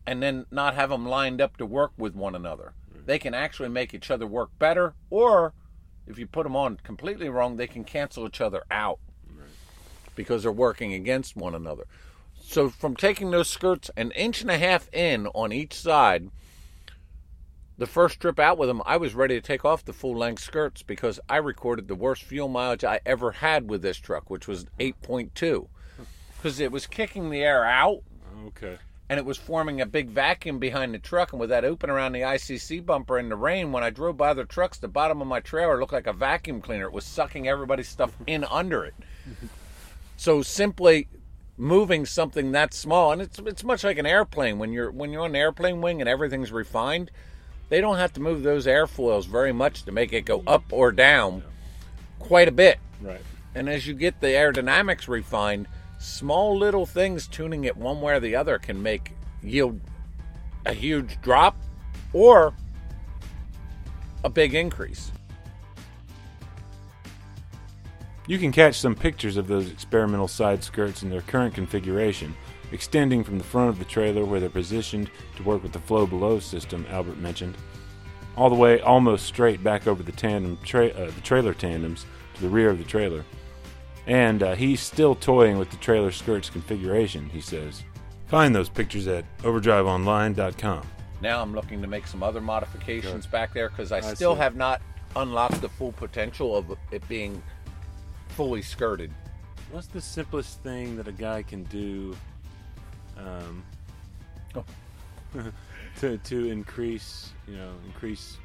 and 0.06 0.22
then 0.22 0.46
not 0.50 0.74
have 0.74 0.90
them 0.90 1.06
lined 1.06 1.40
up 1.40 1.56
to 1.58 1.66
work 1.66 1.92
with 1.96 2.14
one 2.14 2.34
another. 2.34 2.72
Right. 2.92 3.06
They 3.06 3.18
can 3.18 3.34
actually 3.34 3.68
make 3.68 3.94
each 3.94 4.10
other 4.10 4.26
work 4.26 4.50
better, 4.58 4.94
or 5.10 5.52
if 6.06 6.18
you 6.18 6.26
put 6.26 6.44
them 6.44 6.56
on 6.56 6.78
completely 6.82 7.28
wrong, 7.28 7.56
they 7.56 7.66
can 7.66 7.84
cancel 7.84 8.26
each 8.26 8.40
other 8.40 8.64
out. 8.70 8.98
Because 10.14 10.42
they're 10.42 10.52
working 10.52 10.92
against 10.92 11.36
one 11.36 11.54
another. 11.54 11.84
So, 12.40 12.68
from 12.68 12.96
taking 12.96 13.30
those 13.30 13.48
skirts 13.48 13.90
an 13.96 14.10
inch 14.12 14.42
and 14.42 14.50
a 14.50 14.58
half 14.58 14.92
in 14.92 15.26
on 15.28 15.52
each 15.52 15.74
side, 15.74 16.30
the 17.78 17.86
first 17.86 18.20
trip 18.20 18.38
out 18.38 18.58
with 18.58 18.68
them, 18.68 18.82
I 18.84 18.96
was 18.96 19.14
ready 19.14 19.34
to 19.34 19.40
take 19.40 19.64
off 19.64 19.84
the 19.84 19.92
full 19.92 20.16
length 20.16 20.42
skirts 20.42 20.82
because 20.82 21.18
I 21.28 21.38
recorded 21.38 21.88
the 21.88 21.94
worst 21.94 22.22
fuel 22.22 22.48
mileage 22.48 22.84
I 22.84 23.00
ever 23.06 23.32
had 23.32 23.68
with 23.68 23.82
this 23.82 23.96
truck, 23.96 24.30
which 24.30 24.46
was 24.46 24.66
8.2. 24.78 25.66
Because 26.36 26.60
it 26.60 26.70
was 26.70 26.86
kicking 26.86 27.30
the 27.30 27.42
air 27.42 27.64
out. 27.64 28.02
Okay. 28.48 28.78
And 29.08 29.18
it 29.18 29.24
was 29.24 29.36
forming 29.36 29.80
a 29.80 29.86
big 29.86 30.08
vacuum 30.08 30.58
behind 30.58 30.94
the 30.94 30.98
truck. 30.98 31.32
And 31.32 31.40
with 31.40 31.50
that 31.50 31.64
open 31.64 31.90
around 31.90 32.12
the 32.12 32.20
ICC 32.20 32.84
bumper 32.84 33.18
in 33.18 33.28
the 33.28 33.36
rain, 33.36 33.72
when 33.72 33.82
I 33.82 33.90
drove 33.90 34.16
by 34.16 34.34
the 34.34 34.44
trucks, 34.44 34.78
the 34.78 34.88
bottom 34.88 35.20
of 35.20 35.26
my 35.26 35.40
trailer 35.40 35.78
looked 35.80 35.92
like 35.92 36.06
a 36.06 36.12
vacuum 36.12 36.60
cleaner. 36.60 36.86
It 36.86 36.92
was 36.92 37.04
sucking 37.04 37.48
everybody's 37.48 37.88
stuff 37.88 38.16
in 38.26 38.44
under 38.44 38.84
it. 38.84 38.94
So 40.16 40.42
simply 40.42 41.08
moving 41.56 42.06
something 42.06 42.52
that 42.52 42.74
small, 42.74 43.12
and 43.12 43.22
it's 43.22 43.38
it's 43.40 43.64
much 43.64 43.84
like 43.84 43.98
an 43.98 44.06
airplane. 44.06 44.58
When 44.58 44.72
you're 44.72 44.90
when 44.90 45.12
you're 45.12 45.22
on 45.22 45.30
an 45.30 45.36
airplane 45.36 45.80
wing 45.80 46.00
and 46.00 46.08
everything's 46.08 46.52
refined, 46.52 47.10
they 47.68 47.80
don't 47.80 47.96
have 47.96 48.12
to 48.14 48.20
move 48.20 48.42
those 48.42 48.66
airfoils 48.66 49.26
very 49.26 49.52
much 49.52 49.84
to 49.84 49.92
make 49.92 50.12
it 50.12 50.22
go 50.22 50.42
up 50.46 50.64
or 50.70 50.92
down 50.92 51.42
quite 52.18 52.48
a 52.48 52.52
bit. 52.52 52.78
Right. 53.00 53.20
And 53.54 53.68
as 53.68 53.86
you 53.86 53.94
get 53.94 54.20
the 54.20 54.28
aerodynamics 54.28 55.08
refined, 55.08 55.68
small 55.98 56.56
little 56.56 56.86
things 56.86 57.26
tuning 57.26 57.64
it 57.64 57.76
one 57.76 58.00
way 58.00 58.14
or 58.14 58.20
the 58.20 58.36
other 58.36 58.58
can 58.58 58.82
make 58.82 59.12
yield 59.42 59.80
a 60.66 60.72
huge 60.72 61.20
drop 61.20 61.56
or 62.12 62.54
a 64.24 64.28
big 64.28 64.54
increase. 64.54 65.12
You 68.26 68.38
can 68.38 68.52
catch 68.52 68.78
some 68.78 68.94
pictures 68.94 69.36
of 69.36 69.48
those 69.48 69.70
experimental 69.70 70.28
side 70.28 70.62
skirts 70.62 71.02
in 71.02 71.10
their 71.10 71.22
current 71.22 71.54
configuration 71.54 72.36
extending 72.72 73.22
from 73.22 73.38
the 73.38 73.44
front 73.44 73.68
of 73.68 73.78
the 73.78 73.84
trailer 73.84 74.24
where 74.24 74.40
they're 74.40 74.48
positioned 74.48 75.10
to 75.36 75.42
work 75.42 75.62
with 75.62 75.72
the 75.72 75.78
flow 75.78 76.06
below 76.06 76.40
system 76.40 76.86
Albert 76.88 77.18
mentioned, 77.18 77.56
all 78.36 78.48
the 78.48 78.56
way 78.56 78.80
almost 78.80 79.26
straight 79.26 79.62
back 79.62 79.86
over 79.86 80.02
the 80.02 80.12
tandem 80.12 80.58
tra- 80.64 80.88
uh, 80.88 81.10
the 81.10 81.20
trailer 81.20 81.54
tandems 81.54 82.06
to 82.34 82.42
the 82.42 82.48
rear 82.48 82.70
of 82.70 82.78
the 82.78 82.84
trailer. 82.84 83.24
And 84.06 84.42
uh, 84.42 84.54
he's 84.54 84.80
still 84.80 85.14
toying 85.14 85.58
with 85.58 85.70
the 85.70 85.76
trailer 85.76 86.10
skirts 86.10 86.50
configuration, 86.50 87.28
he 87.28 87.40
says. 87.40 87.84
Find 88.26 88.54
those 88.54 88.68
pictures 88.68 89.06
at 89.06 89.24
overdriveonline.com. 89.40 90.86
Now 91.20 91.40
I'm 91.40 91.54
looking 91.54 91.80
to 91.82 91.86
make 91.86 92.06
some 92.06 92.22
other 92.22 92.40
modifications 92.40 93.26
back 93.26 93.54
there 93.54 93.68
because 93.68 93.92
I, 93.92 93.98
I, 93.98 94.14
still 94.14 94.34
see. 94.34 94.40
have 94.40 94.56
not 94.56 94.82
unlocked 95.14 95.60
the 95.60 95.68
full 95.68 95.92
potential 95.92 96.56
of 96.56 96.76
it 96.90 97.06
being 97.08 97.40
fully 98.32 98.62
skirted. 98.62 99.12
What's 99.70 99.86
the 99.86 100.00
simplest 100.00 100.60
thing 100.62 100.96
that 100.96 101.08
a 101.08 101.12
guy 101.12 101.42
can 101.42 101.64
do 101.64 102.16
um, 103.16 103.62
Oh. 104.54 104.64
to 106.00 106.18
to 106.18 106.50
increase 106.50 107.30
you 107.48 107.56
know 107.56 107.72
increase 107.86 108.36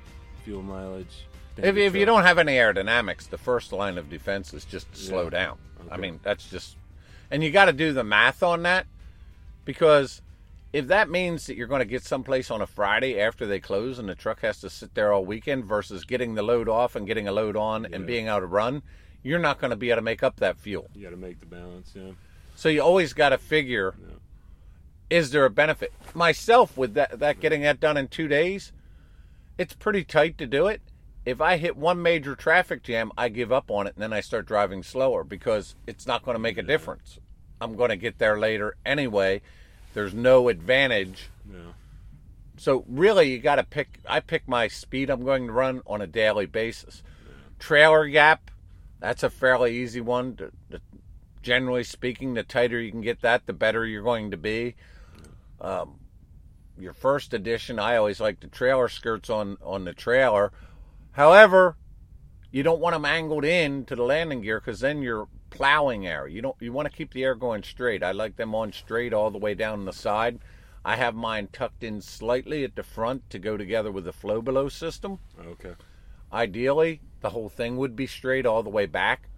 fuel 0.44 0.62
mileage? 0.62 1.26
If, 1.58 1.76
if 1.76 1.96
you 1.96 2.06
don't 2.06 2.24
have 2.24 2.38
any 2.38 2.54
aerodynamics, 2.54 3.30
the 3.30 3.38
first 3.38 3.74
line 3.74 3.98
of 3.98 4.10
defense 4.10 4.54
is 4.54 4.64
just 4.64 4.92
to 4.94 5.00
slow 5.00 5.24
Yeah. 5.24 5.30
down. 5.32 5.58
I 5.90 5.98
mean, 5.98 6.20
that's 6.22 6.48
just, 6.50 6.76
and 7.32 7.44
you 7.44 7.50
got 7.50 7.66
to 7.66 7.74
do 7.74 7.94
the 7.94 8.04
math 8.04 8.44
on 8.44 8.62
that 8.64 8.86
because 9.66 10.22
if 10.72 10.88
that 10.88 11.10
means 11.10 11.48
that 11.48 11.56
you're 11.56 11.66
going 11.68 11.80
to 11.80 11.86
get 11.86 12.04
someplace 12.04 12.52
on 12.52 12.62
a 12.62 12.68
Friday 12.68 13.20
after 13.20 13.48
they 13.48 13.60
close 13.60 13.98
and 13.98 14.08
the 14.08 14.14
truck 14.14 14.42
has 14.42 14.60
to 14.62 14.70
sit 14.70 14.94
there 14.94 15.12
all 15.12 15.26
weekend 15.26 15.66
versus 15.66 16.04
getting 16.04 16.36
the 16.36 16.44
load 16.44 16.70
off 16.70 16.96
and 16.96 17.08
getting 17.08 17.28
a 17.28 17.32
load 17.32 17.56
on 17.56 17.86
and 17.92 18.06
being 18.06 18.28
able 18.28 18.42
to 18.42 18.46
run, 18.46 18.84
you're 19.28 19.40
not 19.40 19.60
going 19.60 19.72
to 19.72 19.76
be 19.76 19.90
able 19.90 19.98
to 19.98 20.02
make 20.04 20.24
up 20.24 20.38
that 20.38 20.58
fuel. 20.58 20.88
you 20.96 21.04
got 21.04 21.10
to 21.12 21.18
make 21.18 21.40
the 21.40 21.46
balance. 21.46 21.92
Yeah. 21.96 22.12
So 22.56 22.70
you 22.70 22.82
always 22.82 23.14
got 23.14 23.30
to 23.30 23.38
figure 23.38 23.94
Yeah. 24.00 24.16
is 25.10 25.32
there 25.32 25.46
a 25.46 25.50
benefit? 25.50 25.94
Myself 26.14 26.78
with 26.78 26.94
that 26.96 27.20
that 27.20 27.40
getting 27.40 27.62
that 27.62 27.80
done 27.80 27.98
in 27.98 28.08
2 28.08 28.28
days, 28.28 28.72
it's 29.58 29.74
pretty 29.74 30.04
tight 30.04 30.38
to 30.38 30.48
do 30.48 30.68
it. 30.68 30.82
If 31.26 31.42
I 31.42 31.58
hit 31.58 31.76
one 31.76 32.02
major 32.02 32.36
traffic 32.36 32.84
jam, 32.84 33.12
I 33.18 33.28
give 33.30 33.52
up 33.52 33.70
on 33.70 33.86
it 33.86 33.96
and 33.96 34.02
then 34.02 34.14
I 34.14 34.22
start 34.22 34.46
driving 34.46 34.82
slower 34.82 35.24
because 35.26 35.76
it's 35.86 36.08
not 36.08 36.24
going 36.24 36.36
to 36.36 36.40
make 36.40 36.58
a 36.58 36.64
difference. 36.64 37.20
I'm 37.60 37.76
going 37.76 37.90
to 37.90 37.98
get 37.98 38.18
there 38.18 38.40
later 38.40 38.76
anyway. 38.86 39.42
There's 39.94 40.14
no 40.14 40.48
advantage. 40.48 41.30
Yeah. 41.52 41.74
So 42.58 42.86
really 42.88 43.30
you 43.32 43.40
got 43.40 43.56
to 43.56 43.64
pick 43.64 44.00
I 44.08 44.20
pick 44.20 44.48
my 44.48 44.68
speed 44.68 45.10
I'm 45.10 45.24
going 45.26 45.48
to 45.48 45.54
run 45.54 45.82
on 45.86 46.02
a 46.02 46.08
daily 46.08 46.46
basis. 46.46 47.04
Trailer 47.60 48.08
gap, 48.08 48.50
that's 49.00 49.24
a 49.24 49.30
fairly 49.30 49.78
easy 49.78 50.02
one. 50.02 50.36
To, 50.38 50.52
to- 50.72 50.82
generally 51.42 51.84
speaking, 51.84 52.34
the 52.34 52.44
tighter 52.44 52.80
you 52.80 52.92
can 52.92 53.02
get 53.02 53.22
that, 53.22 53.46
the 53.46 53.54
better 53.54 53.86
you're 53.86 54.04
going 54.04 54.32
to 54.32 54.38
be. 54.38 54.76
Um, 55.62 56.00
your 56.78 56.94
first 56.94 57.34
edition, 57.34 57.80
I 57.80 57.96
always 57.96 58.20
like 58.20 58.40
the 58.40 58.48
trailer 58.48 58.88
skirts 58.90 59.30
on 59.30 59.58
on 59.64 59.86
the 59.86 59.94
trailer. 59.94 60.52
However, 61.12 61.78
you 62.52 62.64
don't 62.64 62.80
want 62.80 62.94
them 62.94 63.06
angled 63.06 63.46
in 63.46 63.86
to 63.86 63.96
the 63.96 64.04
landing 64.04 64.42
gear 64.42 64.60
because 64.60 64.80
then 64.80 65.02
you're 65.02 65.28
plowing 65.50 66.06
air. 66.06 66.28
You 66.28 66.42
don't. 66.42 66.56
You 66.60 66.72
want 66.72 66.90
to 66.90 66.96
keep 66.96 67.14
the 67.14 67.24
air 67.24 67.36
going 67.36 67.64
straight. 67.64 68.04
I 68.04 68.12
like 68.12 68.36
them 68.36 68.54
on 68.54 68.72
straight 68.72 69.14
all 69.14 69.32
the 69.32 69.38
way 69.38 69.54
down 69.54 69.86
the 69.86 69.94
side. 69.94 70.40
I 70.86 70.96
have 70.96 71.16
mine 71.16 71.50
tucked 71.52 71.84
in 71.84 72.02
slightly 72.02 72.64
at 72.64 72.76
the 72.76 72.84
front 72.84 73.30
to 73.32 73.40
go 73.40 73.58
together 73.58 73.92
with 73.92 74.06
the 74.06 74.14
flow 74.14 74.42
below 74.42 74.70
system. 74.70 75.20
Okay. 75.46 75.74
Ideally, 76.32 77.02
the 77.22 77.30
whole 77.32 77.50
thing 77.50 77.78
would 77.78 77.96
be 77.96 78.08
straight 78.08 78.46
all 78.46 78.64
the 78.64 78.70
way 78.70 78.86
back. 78.86 79.30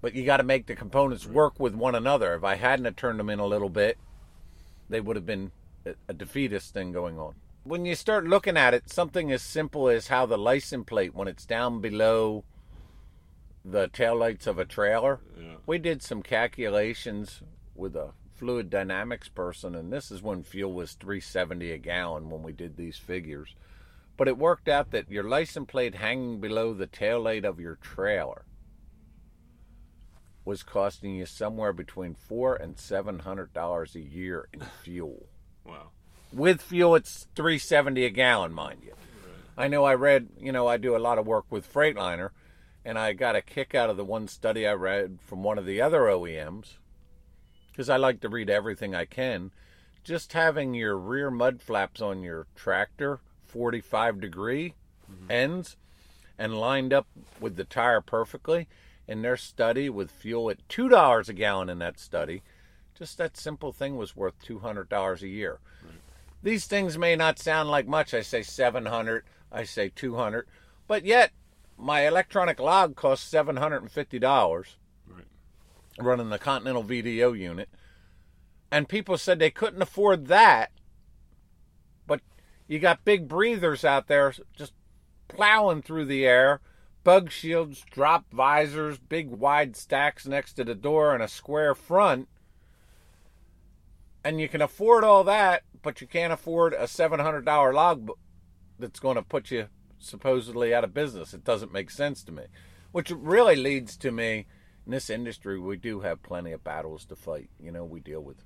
But 0.00 0.14
you 0.14 0.24
got 0.24 0.36
to 0.36 0.42
make 0.42 0.66
the 0.66 0.74
components 0.76 1.26
work 1.26 1.58
with 1.58 1.74
one 1.74 1.94
another. 1.94 2.34
If 2.34 2.44
I 2.44 2.56
hadn't 2.56 2.84
have 2.84 2.96
turned 2.96 3.18
them 3.18 3.30
in 3.30 3.38
a 3.38 3.46
little 3.46 3.70
bit, 3.70 3.96
they 4.88 5.00
would 5.00 5.16
have 5.16 5.24
been 5.26 5.50
a- 6.08 6.12
defeatist 6.12 6.74
thing 6.74 6.92
going 6.92 7.18
on. 7.18 7.34
When 7.62 7.86
you 7.86 7.94
start 7.94 8.26
looking 8.26 8.58
at 8.58 8.74
it, 8.74 8.90
something 8.90 9.32
as 9.32 9.40
simple 9.42 9.88
as 9.88 10.08
how 10.08 10.26
the 10.26 10.36
license 10.36 10.84
plate, 10.86 11.14
when 11.14 11.28
it's 11.28 11.46
down 11.46 11.80
below 11.80 12.44
the 13.64 13.88
taillights 13.88 14.46
of 14.46 14.58
a 14.58 14.66
trailer, 14.66 15.20
Yeah. 15.38 15.56
we 15.64 15.78
did 15.78 16.02
some 16.02 16.22
calculations 16.22 17.40
with 17.74 17.96
a 17.96 18.12
fluid 18.34 18.68
dynamics 18.68 19.30
person, 19.30 19.74
and 19.74 19.90
this 19.90 20.10
is 20.10 20.20
when 20.20 20.42
fuel 20.42 20.74
was 20.74 20.92
370 20.92 21.70
a 21.72 21.78
gallon 21.78 22.28
when 22.28 22.42
we 22.42 22.52
did 22.52 22.76
these 22.76 22.98
figures. 22.98 23.54
But 24.16 24.28
it 24.28 24.38
worked 24.38 24.68
out 24.68 24.90
that 24.92 25.10
your 25.10 25.24
license 25.24 25.68
plate 25.68 25.96
hanging 25.96 26.40
below 26.40 26.72
the 26.72 26.86
taillight 26.86 27.44
of 27.44 27.58
your 27.58 27.76
trailer 27.76 28.44
was 30.44 30.62
costing 30.62 31.14
you 31.14 31.26
somewhere 31.26 31.72
between 31.72 32.14
four 32.14 32.54
and 32.54 32.78
seven 32.78 33.20
hundred 33.20 33.52
dollars 33.52 33.94
a 33.94 34.00
year 34.00 34.48
in 34.52 34.60
fuel. 34.82 35.26
Wow. 35.64 35.88
With 36.32 36.60
fuel, 36.60 36.96
it's 36.96 37.26
370 37.34 38.04
a 38.04 38.10
gallon, 38.10 38.52
mind 38.52 38.80
you. 38.84 38.94
I 39.56 39.68
know 39.68 39.84
I 39.84 39.94
read, 39.94 40.28
you 40.38 40.50
know, 40.50 40.66
I 40.66 40.76
do 40.76 40.96
a 40.96 40.98
lot 40.98 41.18
of 41.18 41.26
work 41.26 41.44
with 41.48 41.72
Freightliner, 41.72 42.30
and 42.84 42.98
I 42.98 43.12
got 43.12 43.36
a 43.36 43.42
kick 43.42 43.72
out 43.74 43.88
of 43.88 43.96
the 43.96 44.04
one 44.04 44.26
study 44.26 44.66
I 44.66 44.72
read 44.72 45.18
from 45.20 45.44
one 45.44 45.58
of 45.58 45.64
the 45.64 45.80
other 45.80 46.00
OEMs, 46.00 46.74
because 47.70 47.88
I 47.88 47.96
like 47.96 48.20
to 48.22 48.28
read 48.28 48.50
everything 48.50 48.94
I 48.94 49.04
can. 49.04 49.52
Just 50.02 50.32
having 50.32 50.74
your 50.74 50.98
rear 50.98 51.30
mud 51.30 51.62
flaps 51.62 52.02
on 52.02 52.24
your 52.24 52.48
tractor 52.56 53.20
45 53.54 54.20
degree 54.20 54.74
mm-hmm. 55.10 55.30
ends 55.30 55.76
and 56.36 56.58
lined 56.58 56.92
up 56.92 57.06
with 57.38 57.54
the 57.54 57.62
tire 57.62 58.00
perfectly 58.00 58.66
in 59.06 59.22
their 59.22 59.36
study 59.36 59.88
with 59.88 60.10
fuel 60.10 60.50
at 60.50 60.66
$2 60.68 61.28
a 61.28 61.32
gallon 61.32 61.68
in 61.68 61.78
that 61.78 62.00
study, 62.00 62.42
just 62.98 63.16
that 63.18 63.36
simple 63.36 63.72
thing 63.72 63.96
was 63.96 64.16
worth 64.16 64.34
$200 64.44 65.22
a 65.22 65.28
year. 65.28 65.58
These 66.42 66.66
things 66.66 66.98
may 66.98 67.14
not 67.16 67.38
sound 67.38 67.70
like 67.70 67.86
much. 67.86 68.12
I 68.12 68.22
say 68.22 68.42
700, 68.42 69.24
I 69.52 69.64
say 69.64 69.90
200, 69.94 70.46
but 70.88 71.04
yet 71.04 71.30
my 71.78 72.06
electronic 72.06 72.60
log 72.60 72.96
costs 72.96 73.32
$750 73.32 74.66
Right. 75.06 75.24
running 75.98 76.30
the 76.30 76.38
Continental 76.38 76.84
VDO 76.84 77.38
unit. 77.38 77.68
And 78.70 78.88
people 78.88 79.16
said 79.16 79.38
they 79.38 79.50
couldn't 79.50 79.82
afford 79.82 80.26
that. 80.26 80.72
You 82.66 82.78
got 82.78 83.04
big 83.04 83.28
breathers 83.28 83.84
out 83.84 84.06
there 84.06 84.32
just 84.56 84.72
plowing 85.28 85.82
through 85.82 86.06
the 86.06 86.26
air, 86.26 86.60
bug 87.02 87.30
shields, 87.30 87.84
drop 87.90 88.30
visors, 88.32 88.98
big 88.98 89.30
wide 89.30 89.76
stacks 89.76 90.26
next 90.26 90.54
to 90.54 90.64
the 90.64 90.74
door, 90.74 91.14
and 91.14 91.22
a 91.22 91.28
square 91.28 91.74
front. 91.74 92.28
And 94.24 94.40
you 94.40 94.48
can 94.48 94.62
afford 94.62 95.04
all 95.04 95.24
that, 95.24 95.62
but 95.82 96.00
you 96.00 96.06
can't 96.06 96.32
afford 96.32 96.72
a 96.72 96.84
$700 96.84 97.74
log 97.74 98.10
that's 98.78 99.00
going 99.00 99.16
to 99.16 99.22
put 99.22 99.50
you 99.50 99.68
supposedly 99.98 100.74
out 100.74 100.84
of 100.84 100.94
business. 100.94 101.34
It 101.34 101.44
doesn't 101.44 101.72
make 101.72 101.90
sense 101.90 102.24
to 102.24 102.32
me. 102.32 102.44
Which 102.92 103.10
really 103.10 103.56
leads 103.56 103.96
to 103.98 104.10
me 104.10 104.46
in 104.86 104.92
this 104.92 105.10
industry, 105.10 105.58
we 105.58 105.76
do 105.76 106.00
have 106.00 106.22
plenty 106.22 106.52
of 106.52 106.64
battles 106.64 107.04
to 107.06 107.16
fight. 107.16 107.50
You 107.60 107.72
know, 107.72 107.84
we 107.84 108.00
deal 108.00 108.20
with 108.20 108.44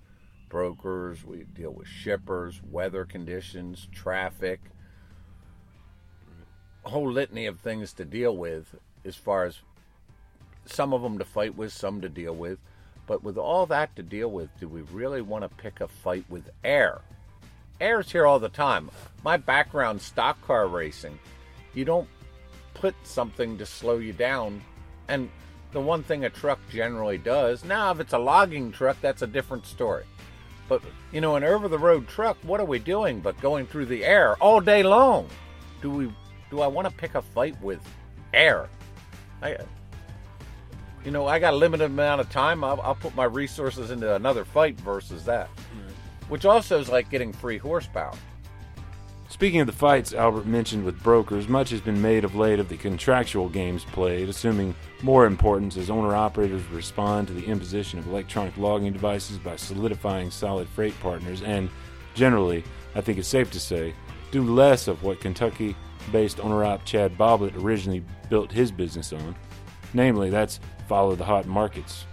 brokers, 0.48 1.24
we 1.24 1.44
deal 1.54 1.72
with 1.72 1.88
shippers, 1.88 2.60
weather 2.70 3.04
conditions, 3.04 3.88
traffic, 3.92 4.60
a 6.84 6.90
whole 6.90 7.10
litany 7.10 7.46
of 7.46 7.60
things 7.60 7.92
to 7.94 8.04
deal 8.04 8.36
with 8.36 8.74
as 9.04 9.16
far 9.16 9.44
as 9.44 9.58
some 10.64 10.92
of 10.92 11.02
them 11.02 11.18
to 11.18 11.24
fight 11.24 11.56
with, 11.56 11.72
some 11.72 12.00
to 12.00 12.08
deal 12.08 12.34
with. 12.34 12.58
But 13.06 13.22
with 13.22 13.38
all 13.38 13.66
that 13.66 13.96
to 13.96 14.02
deal 14.02 14.30
with, 14.30 14.50
do 14.60 14.68
we 14.68 14.82
really 14.82 15.22
want 15.22 15.42
to 15.42 15.48
pick 15.48 15.80
a 15.80 15.88
fight 15.88 16.24
with 16.28 16.50
air? 16.62 17.00
Air's 17.80 18.10
here 18.10 18.26
all 18.26 18.38
the 18.38 18.48
time. 18.48 18.90
My 19.24 19.36
background, 19.36 20.02
stock 20.02 20.40
car 20.42 20.66
racing. 20.66 21.18
You 21.74 21.84
don't 21.84 22.08
put 22.74 22.94
something 23.04 23.56
to 23.58 23.66
slow 23.66 23.98
you 23.98 24.12
down. 24.12 24.62
And 25.08 25.30
the 25.72 25.80
one 25.80 26.02
thing 26.02 26.24
a 26.24 26.30
truck 26.30 26.58
generally 26.70 27.18
does, 27.18 27.64
now 27.64 27.90
if 27.92 28.00
it's 28.00 28.12
a 28.12 28.18
logging 28.18 28.72
truck, 28.72 29.00
that's 29.00 29.22
a 29.22 29.26
different 29.26 29.66
story. 29.66 30.04
But, 30.68 30.82
you 31.12 31.20
know, 31.20 31.36
an 31.36 31.44
over 31.44 31.66
the 31.66 31.78
road 31.78 32.06
truck, 32.06 32.36
what 32.42 32.60
are 32.60 32.66
we 32.66 32.78
doing 32.78 33.20
but 33.20 33.40
going 33.40 33.66
through 33.66 33.86
the 33.86 34.04
air 34.04 34.36
all 34.36 34.60
day 34.60 34.82
long? 34.82 35.28
Do 35.80 35.90
we 35.90 36.12
do 36.50 36.60
I 36.60 36.66
want 36.66 36.88
to 36.88 36.94
pick 36.94 37.14
a 37.14 37.22
fight 37.22 37.60
with 37.62 37.80
air? 38.32 38.68
I 39.42 39.56
you 41.04 41.10
know, 41.10 41.26
I 41.26 41.38
got 41.38 41.54
a 41.54 41.56
limited 41.56 41.86
amount 41.86 42.20
of 42.20 42.28
time. 42.28 42.64
I'll, 42.64 42.80
I'll 42.80 42.94
put 42.94 43.14
my 43.14 43.24
resources 43.24 43.90
into 43.90 44.14
another 44.14 44.44
fight 44.44 44.78
versus 44.80 45.24
that. 45.24 45.48
Which 46.28 46.44
also 46.44 46.78
is 46.80 46.88
like 46.88 47.08
getting 47.08 47.32
free 47.32 47.56
horsepower. 47.56 48.12
Speaking 49.30 49.60
of 49.60 49.66
the 49.66 49.72
fights 49.74 50.14
Albert 50.14 50.46
mentioned 50.46 50.84
with 50.84 51.02
brokers, 51.02 51.48
much 51.48 51.68
has 51.70 51.82
been 51.82 52.00
made 52.00 52.24
of 52.24 52.34
late 52.34 52.58
of 52.58 52.70
the 52.70 52.78
contractual 52.78 53.48
games 53.50 53.84
played, 53.84 54.28
assuming 54.28 54.74
more 55.02 55.26
importance 55.26 55.76
as 55.76 55.90
owner 55.90 56.14
operators 56.14 56.64
respond 56.70 57.28
to 57.28 57.34
the 57.34 57.44
imposition 57.44 57.98
of 57.98 58.06
electronic 58.06 58.56
logging 58.56 58.92
devices 58.92 59.36
by 59.36 59.54
solidifying 59.54 60.30
solid 60.30 60.66
freight 60.66 60.98
partners, 61.00 61.42
and 61.42 61.68
generally, 62.14 62.64
I 62.94 63.02
think 63.02 63.18
it's 63.18 63.28
safe 63.28 63.50
to 63.50 63.60
say, 63.60 63.94
do 64.30 64.42
less 64.42 64.88
of 64.88 65.02
what 65.02 65.20
Kentucky 65.20 65.76
based 66.10 66.40
owner 66.40 66.64
op 66.64 66.86
Chad 66.86 67.18
Boblett 67.18 67.54
originally 67.56 68.02
built 68.30 68.50
his 68.50 68.72
business 68.72 69.12
on. 69.12 69.36
Namely, 69.92 70.30
that's 70.30 70.58
follow 70.88 71.14
the 71.14 71.24
hot 71.24 71.46
markets 71.46 72.06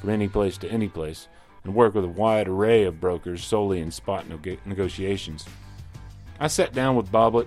from 0.00 0.10
any 0.10 0.28
place 0.28 0.56
to 0.58 0.70
any 0.70 0.88
place 0.88 1.26
and 1.64 1.74
work 1.74 1.94
with 1.94 2.04
a 2.04 2.08
wide 2.08 2.46
array 2.48 2.84
of 2.84 3.00
brokers 3.00 3.44
solely 3.44 3.80
in 3.80 3.90
spot 3.90 4.28
neg- 4.28 4.60
negotiations. 4.64 5.46
I 6.42 6.48
sat 6.48 6.72
down 6.72 6.96
with 6.96 7.12
Boblett, 7.12 7.46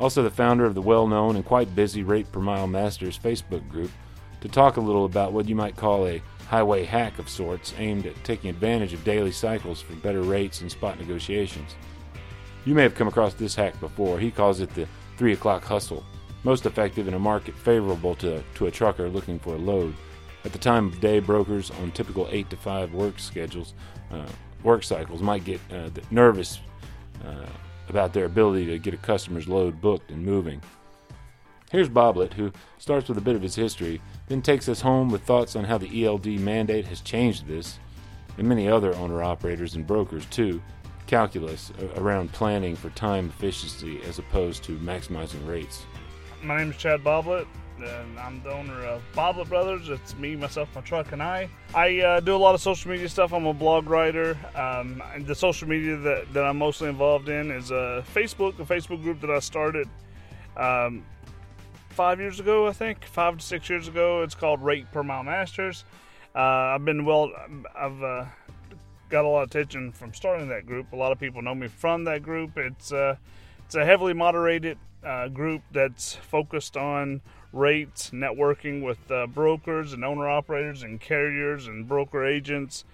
also 0.00 0.24
the 0.24 0.30
founder 0.30 0.64
of 0.64 0.74
the 0.74 0.82
well 0.82 1.06
known 1.06 1.36
and 1.36 1.44
quite 1.44 1.76
busy 1.76 2.02
Rate 2.02 2.32
Per 2.32 2.40
Mile 2.40 2.66
Masters 2.66 3.16
Facebook 3.16 3.68
group, 3.68 3.92
to 4.40 4.48
talk 4.48 4.76
a 4.76 4.80
little 4.80 5.04
about 5.04 5.32
what 5.32 5.48
you 5.48 5.54
might 5.54 5.76
call 5.76 6.08
a 6.08 6.20
highway 6.48 6.82
hack 6.82 7.20
of 7.20 7.28
sorts 7.28 7.72
aimed 7.78 8.04
at 8.04 8.24
taking 8.24 8.50
advantage 8.50 8.92
of 8.94 9.04
daily 9.04 9.30
cycles 9.30 9.80
for 9.80 9.94
better 9.94 10.22
rates 10.22 10.60
and 10.60 10.72
spot 10.72 10.98
negotiations. 10.98 11.76
You 12.64 12.74
may 12.74 12.82
have 12.82 12.96
come 12.96 13.06
across 13.06 13.34
this 13.34 13.54
hack 13.54 13.78
before. 13.78 14.18
He 14.18 14.32
calls 14.32 14.58
it 14.58 14.74
the 14.74 14.88
3 15.18 15.34
o'clock 15.34 15.62
hustle. 15.62 16.04
most 16.42 16.66
effective 16.66 17.06
in 17.06 17.14
a 17.14 17.20
market 17.20 17.54
favorable 17.54 18.16
to, 18.16 18.42
to 18.56 18.66
a 18.66 18.72
trucker 18.72 19.08
looking 19.08 19.38
for 19.38 19.54
a 19.54 19.58
load. 19.58 19.94
At 20.44 20.50
the 20.50 20.58
time 20.58 20.88
of 20.88 20.98
day, 20.98 21.20
brokers 21.20 21.70
on 21.70 21.92
typical 21.92 22.26
8 22.28 22.50
to 22.50 22.56
5 22.56 22.92
work 22.92 23.20
schedules, 23.20 23.74
uh, 24.10 24.26
work 24.64 24.82
cycles, 24.82 25.22
might 25.22 25.44
get 25.44 25.60
uh, 25.72 25.90
nervous 26.10 26.58
uh, 27.24 27.46
about 27.88 28.12
their 28.12 28.24
ability 28.24 28.66
to 28.66 28.78
get 28.78 28.94
a 28.94 28.98
customer's 28.98 29.48
load 29.48 29.80
booked 29.80 30.10
and 30.10 30.24
moving. 30.24 30.60
Here's 31.70 31.88
Boblett, 31.88 32.34
who 32.34 32.52
starts 32.78 33.08
with 33.08 33.16
a 33.16 33.22
bit 33.22 33.34
of 33.34 33.42
his 33.42 33.54
history, 33.54 34.00
then 34.28 34.42
takes 34.42 34.68
us 34.68 34.80
home 34.82 35.08
with 35.08 35.22
thoughts 35.22 35.56
on 35.56 35.64
how 35.64 35.78
the 35.78 36.04
ELD 36.04 36.26
mandate 36.26 36.86
has 36.86 37.00
changed 37.00 37.46
this, 37.46 37.78
and 38.36 38.46
many 38.46 38.68
other 38.68 38.94
owner 38.96 39.22
operators 39.22 39.74
and 39.74 39.86
brokers, 39.86 40.26
too, 40.26 40.62
calculus 41.06 41.72
around 41.96 42.32
planning 42.32 42.76
for 42.76 42.90
time 42.90 43.28
efficiency 43.28 44.02
as 44.02 44.18
opposed 44.18 44.62
to 44.64 44.78
maximizing 44.78 45.46
rates. 45.48 45.86
My 46.42 46.58
name 46.58 46.70
is 46.70 46.76
Chad 46.76 47.02
Boblett, 47.02 47.46
and 47.80 48.18
I'm 48.18 48.42
the 48.42 48.52
owner 48.52 48.84
of 48.84 49.02
Boblett 49.14 49.48
Brothers. 49.48 49.88
It's 49.88 50.16
me, 50.16 50.36
myself, 50.36 50.68
my 50.74 50.80
truck, 50.80 51.12
and 51.12 51.22
I. 51.22 51.48
I 51.74 52.00
uh, 52.00 52.20
do 52.20 52.34
a 52.34 52.36
lot 52.36 52.54
of 52.54 52.60
social 52.60 52.90
media 52.90 53.08
stuff. 53.08 53.32
I'm 53.32 53.46
a 53.46 53.54
blog 53.54 53.88
writer. 53.88 54.36
Um, 54.54 55.02
the 55.20 55.34
social 55.34 55.68
media 55.68 55.96
that, 55.96 56.32
that 56.32 56.44
I'm 56.44 56.58
mostly 56.58 56.88
involved 56.88 57.28
in 57.28 57.50
is 57.50 57.72
uh, 57.72 58.04
Facebook, 58.14 58.58
a 58.58 58.64
Facebook 58.64 59.02
group 59.02 59.20
that 59.20 59.30
I 59.30 59.38
started 59.38 59.88
um, 60.56 61.04
five 61.90 62.20
years 62.20 62.40
ago, 62.40 62.66
I 62.66 62.72
think, 62.72 63.04
five 63.04 63.38
to 63.38 63.44
six 63.44 63.68
years 63.68 63.88
ago. 63.88 64.22
It's 64.22 64.34
called 64.34 64.62
Rate 64.62 64.90
Per 64.92 65.02
Mile 65.02 65.24
Masters. 65.24 65.84
Uh, 66.34 66.38
I've 66.38 66.84
been 66.84 67.04
well, 67.04 67.30
I've 67.76 68.02
uh, 68.02 68.24
got 69.08 69.24
a 69.24 69.28
lot 69.28 69.42
of 69.42 69.50
attention 69.50 69.92
from 69.92 70.14
starting 70.14 70.48
that 70.48 70.66
group. 70.66 70.92
A 70.92 70.96
lot 70.96 71.12
of 71.12 71.20
people 71.20 71.42
know 71.42 71.54
me 71.54 71.68
from 71.68 72.04
that 72.04 72.22
group. 72.22 72.56
It's 72.56 72.92
uh, 72.92 73.16
it's 73.64 73.74
a 73.74 73.84
heavily 73.84 74.14
moderated 74.14 74.78
uh, 75.04 75.28
group 75.28 75.62
that's 75.72 76.14
focused 76.14 76.76
on 76.76 77.20
rates, 77.52 78.10
networking 78.10 78.82
with 78.82 79.10
uh, 79.10 79.26
brokers 79.26 79.92
and 79.92 80.04
owner 80.04 80.28
operators 80.28 80.82
and 80.82 81.00
carriers 81.00 81.66
and 81.66 81.86
broker 81.86 82.24
agents. 82.24 82.84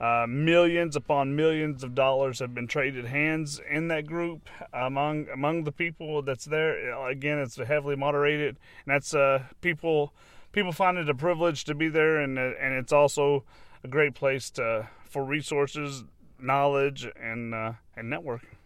Uh, 0.00 0.26
millions 0.28 0.96
upon 0.96 1.36
millions 1.36 1.84
of 1.84 1.94
dollars 1.94 2.40
have 2.40 2.52
been 2.52 2.66
traded 2.66 3.04
hands 3.04 3.60
in 3.70 3.88
that 3.88 4.06
group 4.06 4.48
among 4.72 5.28
among 5.32 5.64
the 5.64 5.72
people 5.72 6.20
that's 6.20 6.44
there. 6.44 6.92
Again, 7.08 7.38
it's 7.38 7.56
heavily 7.56 7.94
moderated, 7.94 8.56
and 8.84 8.94
that's 8.94 9.14
uh, 9.14 9.44
people 9.60 10.12
people 10.52 10.72
find 10.72 10.98
it 10.98 11.08
a 11.08 11.14
privilege 11.14 11.64
to 11.64 11.74
be 11.74 11.88
there, 11.88 12.18
and 12.18 12.38
and 12.38 12.74
it's 12.74 12.92
also 12.92 13.44
a 13.84 13.88
great 13.88 14.14
place 14.14 14.50
to 14.50 14.88
for 15.04 15.24
resources, 15.24 16.04
knowledge, 16.40 17.06
and 17.20 17.54
uh, 17.54 17.72
and 17.96 18.12
networking. 18.12 18.56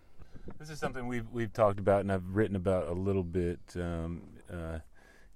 This 0.59 0.71
is 0.71 0.79
something 0.79 1.07
we've 1.07 1.31
we've 1.31 1.53
talked 1.53 1.79
about, 1.79 2.01
and 2.01 2.11
I've 2.11 2.35
written 2.35 2.57
about 2.57 2.89
a 2.89 2.93
little 2.93 3.23
bit 3.23 3.61
um, 3.77 4.23
uh, 4.51 4.79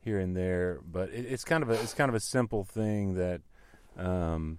here 0.03 0.19
and 0.19 0.37
there. 0.37 0.81
But 0.85 1.11
it, 1.11 1.27
it's 1.29 1.45
kind 1.45 1.63
of 1.63 1.71
a 1.71 1.75
it's 1.75 1.95
kind 1.95 2.09
of 2.09 2.15
a 2.15 2.21
simple 2.21 2.65
thing 2.65 3.15
that 3.15 3.41
um, 3.97 4.59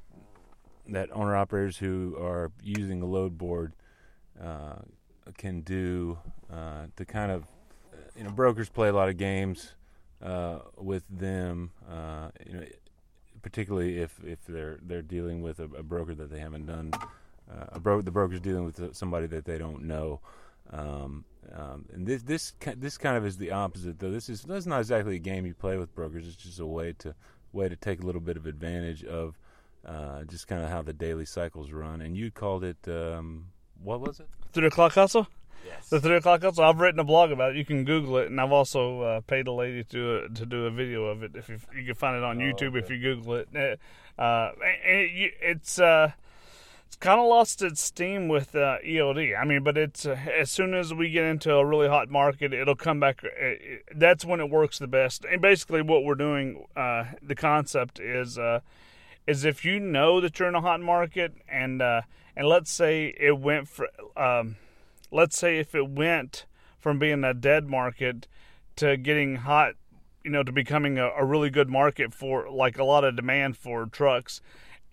that 0.88 1.10
owner 1.12 1.36
operators 1.36 1.78
who 1.78 2.16
are 2.20 2.52
using 2.62 3.02
a 3.02 3.06
load 3.06 3.38
board 3.38 3.74
uh, 4.42 4.80
can 5.38 5.62
do 5.62 6.18
uh, 6.52 6.88
to 6.96 7.06
kind 7.06 7.32
of 7.32 7.46
you 8.16 8.24
know 8.24 8.32
brokers 8.32 8.70
play 8.70 8.90
a 8.90 8.94
lot 8.94 9.10
of 9.10 9.18
games 9.18 9.74
uh, 10.22 10.60
with 10.78 11.04
them. 11.10 11.72
Uh, 11.90 12.30
you 12.46 12.54
know, 12.54 12.66
particularly 13.42 14.00
if, 14.00 14.20
if 14.24 14.40
they're 14.48 14.80
they're 14.82 15.02
dealing 15.02 15.42
with 15.42 15.60
a, 15.60 15.66
a 15.66 15.84
broker 15.84 16.16
that 16.16 16.32
they 16.32 16.40
haven't 16.40 16.66
done. 16.66 16.92
Uh, 17.52 17.66
a 17.74 17.80
bro- 17.80 18.02
the 18.02 18.12
broker's 18.12 18.40
dealing 18.40 18.64
with 18.64 18.96
somebody 18.96 19.28
that 19.28 19.46
they 19.46 19.58
don't 19.58 19.84
know. 19.84 20.22
Um, 20.72 21.26
um, 21.52 21.86
and 21.94 22.08
this 22.08 22.24
this 22.24 22.54
this 22.78 22.98
kind 22.98 23.18
of 23.18 23.26
is 23.26 23.38
the 23.38 23.52
opposite, 23.52 24.00
though. 24.00 24.12
This 24.12 24.30
is 24.30 24.44
that's 24.44 24.66
not 24.66 24.80
exactly 24.80 25.16
a 25.16 25.20
game 25.20 25.46
you 25.46 25.54
play 25.54 25.78
with 25.78 25.94
brokers. 25.94 26.28
It's 26.28 26.36
just 26.36 26.60
a 26.60 26.66
way 26.66 26.94
to 27.00 27.14
way 27.52 27.70
to 27.70 27.76
take 27.76 28.02
a 28.02 28.06
little 28.06 28.22
bit 28.22 28.38
of 28.38 28.46
advantage 28.46 29.04
of 29.04 29.38
uh, 29.86 30.24
just 30.24 30.48
kind 30.48 30.64
of 30.64 30.70
how 30.70 30.82
the 30.82 30.94
daily 30.94 31.26
cycles 31.26 31.72
run. 31.72 32.02
And 32.02 32.18
you 32.18 32.32
called 32.32 32.64
it 32.64 32.78
um, 32.88 33.48
what 33.84 34.02
was 34.02 34.20
it? 34.20 34.28
Three 34.54 34.68
o'clock 34.68 34.94
hustle. 34.94 35.28
Yes. 35.66 35.90
The 35.90 36.00
three 36.00 36.18
o'clock 36.18 36.42
hustle. 36.42 36.64
I've 36.64 36.80
written 36.80 37.00
a 37.00 37.04
blog 37.04 37.32
about 37.32 37.52
it. 37.52 37.58
You 37.58 37.66
can 37.66 37.86
Google 37.86 38.18
it, 38.18 38.30
and 38.30 38.40
I've 38.40 38.52
also 38.52 39.02
uh, 39.02 39.22
paid 39.22 39.48
a 39.48 39.52
lady 39.52 39.84
to 39.86 40.30
to 40.30 40.46
do 40.46 40.66
a 40.66 40.72
video 40.72 41.06
of 41.06 41.24
it. 41.24 41.32
If 41.36 41.50
you, 41.50 41.60
you 41.76 41.86
can 41.86 41.96
find 41.96 42.18
it 42.18 42.24
on 42.24 42.42
oh, 42.42 42.46
YouTube, 42.46 42.70
okay. 42.70 42.80
if 42.80 42.90
you 42.90 43.00
Google 43.00 43.36
it, 43.36 43.50
uh, 44.18 44.50
it, 44.86 45.34
it's 45.42 45.80
uh, 45.80 46.12
it's 46.12 46.23
kind 46.96 47.20
of 47.20 47.28
lost 47.28 47.62
its 47.62 47.82
steam 47.82 48.28
with 48.28 48.56
uh, 48.56 48.78
ELD. 48.86 49.34
I 49.40 49.46
mean, 49.46 49.64
but 49.64 49.78
it's 49.78 50.06
uh, 50.06 50.18
as 50.38 50.52
soon 50.52 50.74
as 50.74 50.94
we 50.94 51.10
get 51.10 51.24
into 51.24 51.54
a 51.54 51.66
really 51.66 51.88
hot 51.88 52.10
market, 52.10 52.54
it'll 52.54 52.76
come 52.76 53.00
back. 53.00 53.22
It, 53.24 53.84
that's 53.96 54.26
when 54.26 54.40
it 54.40 54.50
works 54.50 54.80
the 54.80 54.88
best. 54.88 55.26
And 55.26 55.42
basically, 55.42 55.82
what 55.82 56.04
we're 56.04 56.16
doing, 56.16 56.66
uh, 56.76 57.06
the 57.22 57.36
concept 57.36 58.00
is 58.00 58.38
uh, 58.38 58.62
is 59.28 59.46
if 59.46 59.64
you 59.64 59.80
know 59.80 60.20
that 60.20 60.40
you're 60.40 60.50
in 60.50 60.56
a 60.56 60.62
hot 60.62 60.82
market, 60.82 61.34
and 61.48 61.82
uh, 61.82 62.02
and 62.36 62.48
let's 62.48 62.72
say 62.72 63.14
it 63.18 63.40
went 63.40 63.68
for, 63.68 63.88
um, 64.18 64.58
let's 65.12 65.38
say 65.38 65.60
if 65.60 65.76
it 65.76 65.90
went 65.90 66.46
from 66.80 67.00
being 67.00 67.24
a 67.24 67.34
dead 67.34 67.68
market 67.68 68.28
to 68.76 68.98
getting 68.98 69.38
hot, 69.38 69.76
you 70.24 70.32
know, 70.32 70.44
to 70.44 70.52
becoming 70.52 70.98
a, 70.98 71.10
a 71.10 71.24
really 71.24 71.50
good 71.50 71.70
market 71.70 72.14
for 72.14 72.50
like 72.50 72.78
a 72.78 72.84
lot 72.84 73.04
of 73.04 73.16
demand 73.16 73.58
for 73.58 73.86
trucks 73.86 74.42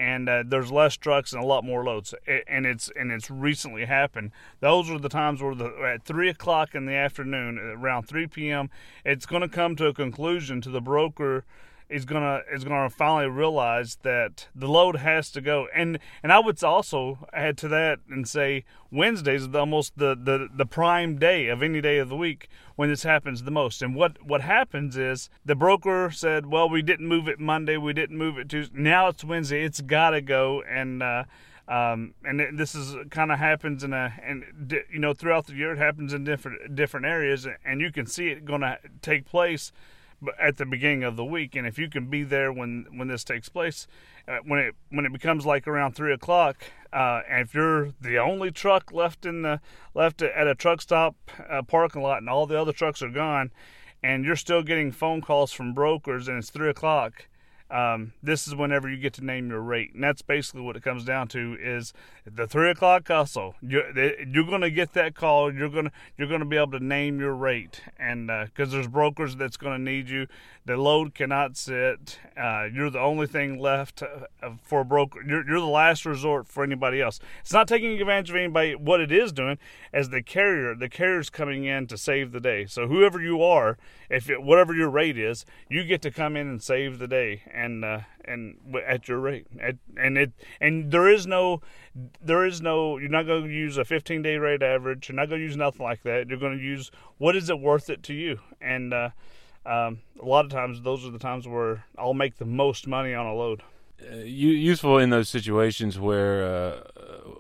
and 0.01 0.31
uh, 0.31 0.43
there's 0.47 0.73
less 0.73 0.97
trucks 0.97 1.35
and 1.35 1.43
a 1.43 1.47
lot 1.47 1.63
more 1.63 1.85
loads. 1.85 2.15
And 2.49 2.65
it's 2.65 2.91
and 2.97 3.13
it's 3.13 3.31
recently 3.31 3.85
happened. 3.85 4.33
Those 4.61 4.91
are 4.91 4.99
the 4.99 5.11
times 5.11 5.43
where 5.43 5.55
the, 5.55 5.67
at 5.85 6.05
three 6.05 6.31
o'clock 6.31 6.75
in 6.75 6.87
the 6.87 6.95
afternoon, 6.95 7.59
around 7.59 8.05
3 8.05 8.27
p.m., 8.29 8.71
it's 9.05 9.27
going 9.27 9.43
to 9.43 9.49
come 9.49 9.77
to 9.77 9.87
a 9.87 9.95
conclusion 9.95 10.63
to 10.63 10.71
the 10.71 10.81
broker 10.81 11.45
is 11.90 12.05
gonna 12.05 12.42
is 12.53 12.64
gonna 12.64 12.88
finally 12.88 13.29
realize 13.29 13.98
that 14.03 14.48
the 14.55 14.68
load 14.68 14.96
has 14.96 15.31
to 15.33 15.40
go. 15.40 15.66
And 15.74 15.98
and 16.22 16.33
I 16.33 16.38
would 16.38 16.62
also 16.62 17.26
add 17.33 17.59
to 17.59 17.68
that 17.68 17.98
and 18.09 18.29
say 18.29 18.64
Wednesdays 18.92 19.42
is 19.42 19.55
almost 19.55 19.96
the, 19.98 20.16
the, 20.20 20.48
the 20.53 20.66
prime 20.66 21.18
day 21.18 21.46
of 21.46 21.62
any 21.62 21.81
day 21.81 21.98
of 21.98 22.09
the 22.09 22.16
week 22.16 22.48
when 22.74 22.88
this 22.88 23.05
happens 23.05 23.42
the 23.42 23.50
most. 23.50 23.83
And 23.83 23.94
what, 23.94 24.22
what 24.24 24.40
happens 24.40 24.96
is 24.96 25.31
the 25.44 25.55
broker 25.55 26.11
said, 26.11 26.46
well, 26.46 26.68
we 26.68 26.83
didn't 26.83 27.07
move 27.07 27.29
it 27.29 27.38
Monday, 27.38 27.76
we 27.76 27.92
didn't 27.92 28.18
move 28.18 28.37
it 28.37 28.48
Tuesday. 28.48 28.79
Now 28.79 29.09
it's 29.09 29.22
Wednesday, 29.22 29.62
it's 29.64 29.81
got 29.81 30.11
to 30.11 30.20
go. 30.20 30.62
And 30.62 31.03
uh, 31.03 31.24
um, 31.68 32.14
and 32.24 32.59
this 32.59 32.74
is 32.74 32.96
kind 33.11 33.31
of 33.31 33.38
happens 33.38 33.85
in 33.85 33.92
a 33.92 34.12
and 34.24 34.83
you 34.90 34.98
know 34.98 35.14
throughout 35.14 35.46
the 35.46 35.55
year 35.55 35.72
it 35.72 35.79
happens 35.79 36.12
in 36.12 36.24
different 36.24 36.74
different 36.74 37.07
areas, 37.07 37.46
and 37.64 37.81
you 37.81 37.92
can 37.92 38.07
see 38.07 38.29
it 38.29 38.44
going 38.44 38.62
to 38.62 38.76
take 39.03 39.24
place 39.24 39.70
at 40.38 40.56
the 40.56 40.66
beginning 40.66 41.04
of 41.04 41.16
the 41.16 41.24
week. 41.24 41.56
And 41.56 41.66
if 41.66 41.78
you 41.78 41.88
can 41.88 42.06
be 42.06 42.22
there 42.22 42.52
when 42.52 42.87
when 42.92 43.09
this 43.09 43.24
takes 43.24 43.48
place, 43.48 43.87
uh, 44.28 44.38
when 44.44 44.61
it 44.61 44.74
when 44.90 45.06
it 45.06 45.12
becomes 45.12 45.46
like 45.46 45.66
around 45.66 45.94
three 45.94 46.12
o'clock, 46.12 46.56
uh, 46.92 47.22
and 47.28 47.42
if 47.42 47.54
you're 47.54 47.92
the 48.00 48.18
only 48.18 48.50
truck 48.50 48.92
left 48.92 49.24
in 49.24 49.42
the 49.42 49.61
left 49.94 50.22
at 50.22 50.46
a 50.46 50.54
truck 50.54 50.80
stop 50.80 51.14
uh, 51.48 51.62
parking 51.62 52.02
lot, 52.02 52.18
and 52.18 52.28
all 52.28 52.46
the 52.46 52.61
other 52.61 52.72
trucks 52.72 53.02
are 53.02 53.11
gone, 53.11 53.50
and 54.02 54.24
you're 54.24 54.37
still 54.37 54.62
getting 54.62 54.92
phone 54.92 55.20
calls 55.20 55.52
from 55.52 55.74
brokers, 55.74 56.28
and 56.28 56.38
it's 56.38 56.50
three 56.50 56.70
o'clock, 56.70 57.26
um, 57.70 58.12
this 58.22 58.48
is 58.48 58.54
whenever 58.54 58.88
you 58.88 58.96
get 58.96 59.12
to 59.14 59.24
name 59.24 59.50
your 59.50 59.61
rate, 59.61 59.94
and 59.94 60.02
that's 60.02 60.22
basically 60.22 60.62
what 60.62 60.76
it 60.76 60.83
comes 60.83 61.04
down 61.04 61.28
to. 61.28 61.56
Is 61.61 61.92
the 62.26 62.46
three 62.46 62.70
o'clock 62.70 63.06
hustle? 63.06 63.54
You're, 63.62 63.96
you're 63.96 64.46
going 64.46 64.62
to 64.62 64.70
get 64.70 64.92
that 64.94 65.14
call. 65.14 65.52
You're 65.54 65.68
going 65.68 65.87
to 65.87 65.92
you're 66.18 66.28
going 66.28 66.40
to 66.40 66.46
be 66.46 66.56
able 66.56 66.72
to 66.72 66.85
name 66.85 67.20
your 67.20 67.35
rate, 67.35 67.83
and 67.98 68.26
because 68.26 68.70
uh, 68.70 68.76
there's 68.76 68.88
brokers 68.88 69.37
that's 69.37 69.56
going 69.56 69.76
to 69.76 69.83
need 69.83 70.09
you. 70.09 70.26
The 70.66 70.76
load 70.76 71.14
cannot 71.14 71.56
sit. 71.56 72.18
Uh, 72.37 72.66
you're 72.72 72.90
the 72.90 73.00
only 73.00 73.26
thing 73.26 73.59
left 73.59 74.02
uh, 74.02 74.50
for 74.62 74.80
a 74.80 74.85
broker. 74.85 75.20
You're, 75.26 75.46
you're 75.48 75.61
the 75.61 75.66
last 75.66 76.04
resort 76.04 76.46
for 76.46 76.62
anybody 76.62 77.00
else. 77.00 77.18
It's 77.40 77.52
not 77.52 77.66
taking 77.66 77.98
advantage 77.98 78.30
of 78.30 78.37
anybody. 78.37 78.74
What 78.74 79.00
it 79.00 79.11
is 79.11 79.33
doing 79.33 79.59
as 79.92 80.11
the 80.11 80.22
carrier, 80.22 80.74
the 80.74 80.88
carrier's 80.88 81.30
coming 81.30 81.64
in 81.64 81.87
to 81.87 81.96
save 81.96 82.33
the 82.33 82.40
day. 82.40 82.66
So 82.66 82.88
whoever 82.88 83.20
you 83.20 83.42
are, 83.42 83.78
if 84.11 84.28
it, 84.28 84.42
whatever 84.42 84.74
your 84.74 84.90
rate 84.90 85.16
is, 85.16 85.46
you 85.68 85.83
get 85.85 86.02
to 86.02 86.11
come 86.11 86.37
in 86.37 86.46
and 86.46 86.62
save 86.62 86.98
the 86.98 87.09
day 87.09 87.42
uh, 87.85 88.01
and 88.25 88.57
at 88.87 89.09
your 89.09 89.18
rate. 89.18 89.46
At, 89.61 89.77
and 89.96 90.16
it 90.16 90.33
and 90.61 90.90
there 90.90 91.09
is 91.09 91.27
no 91.27 91.61
there 92.23 92.44
is 92.46 92.61
no 92.61 92.99
you're 92.99 93.09
not 93.09 93.27
going 93.27 93.44
to 93.44 93.51
use 93.53 93.77
a 93.77 93.85
15 93.85 94.23
day 94.23 94.37
rate 94.37 94.62
average. 94.62 95.09
You're 95.09 95.16
not 95.16 95.29
going 95.29 95.40
to 95.40 95.46
use 95.46 95.57
nothing 95.57 95.83
like 95.83 96.03
that. 96.03 96.29
You're 96.29 96.38
going 96.38 96.59
to 96.59 96.64
use 96.64 96.90
what 97.18 97.37
is 97.37 97.51
it 97.51 97.61
worth 97.61 97.90
it 97.90 98.03
to 98.05 98.14
you 98.14 98.40
and. 98.61 98.92
Uh, 98.92 99.11
um, 99.66 100.01
a 100.18 100.25
lot 100.25 100.46
of 100.46 100.51
times, 100.51 100.81
those 100.81 101.05
are 101.05 101.11
the 101.11 101.18
times 101.18 101.46
where 101.46 101.85
I'll 101.99 102.14
make 102.14 102.38
the 102.38 102.46
most 102.46 102.87
money 102.87 103.12
on 103.12 103.27
a 103.27 103.35
load. 103.35 103.62
Uh, 104.11 104.16
useful 104.16 104.96
in 104.96 105.11
those 105.11 105.29
situations 105.29 105.99
where 105.99 106.44
uh, 106.44 106.81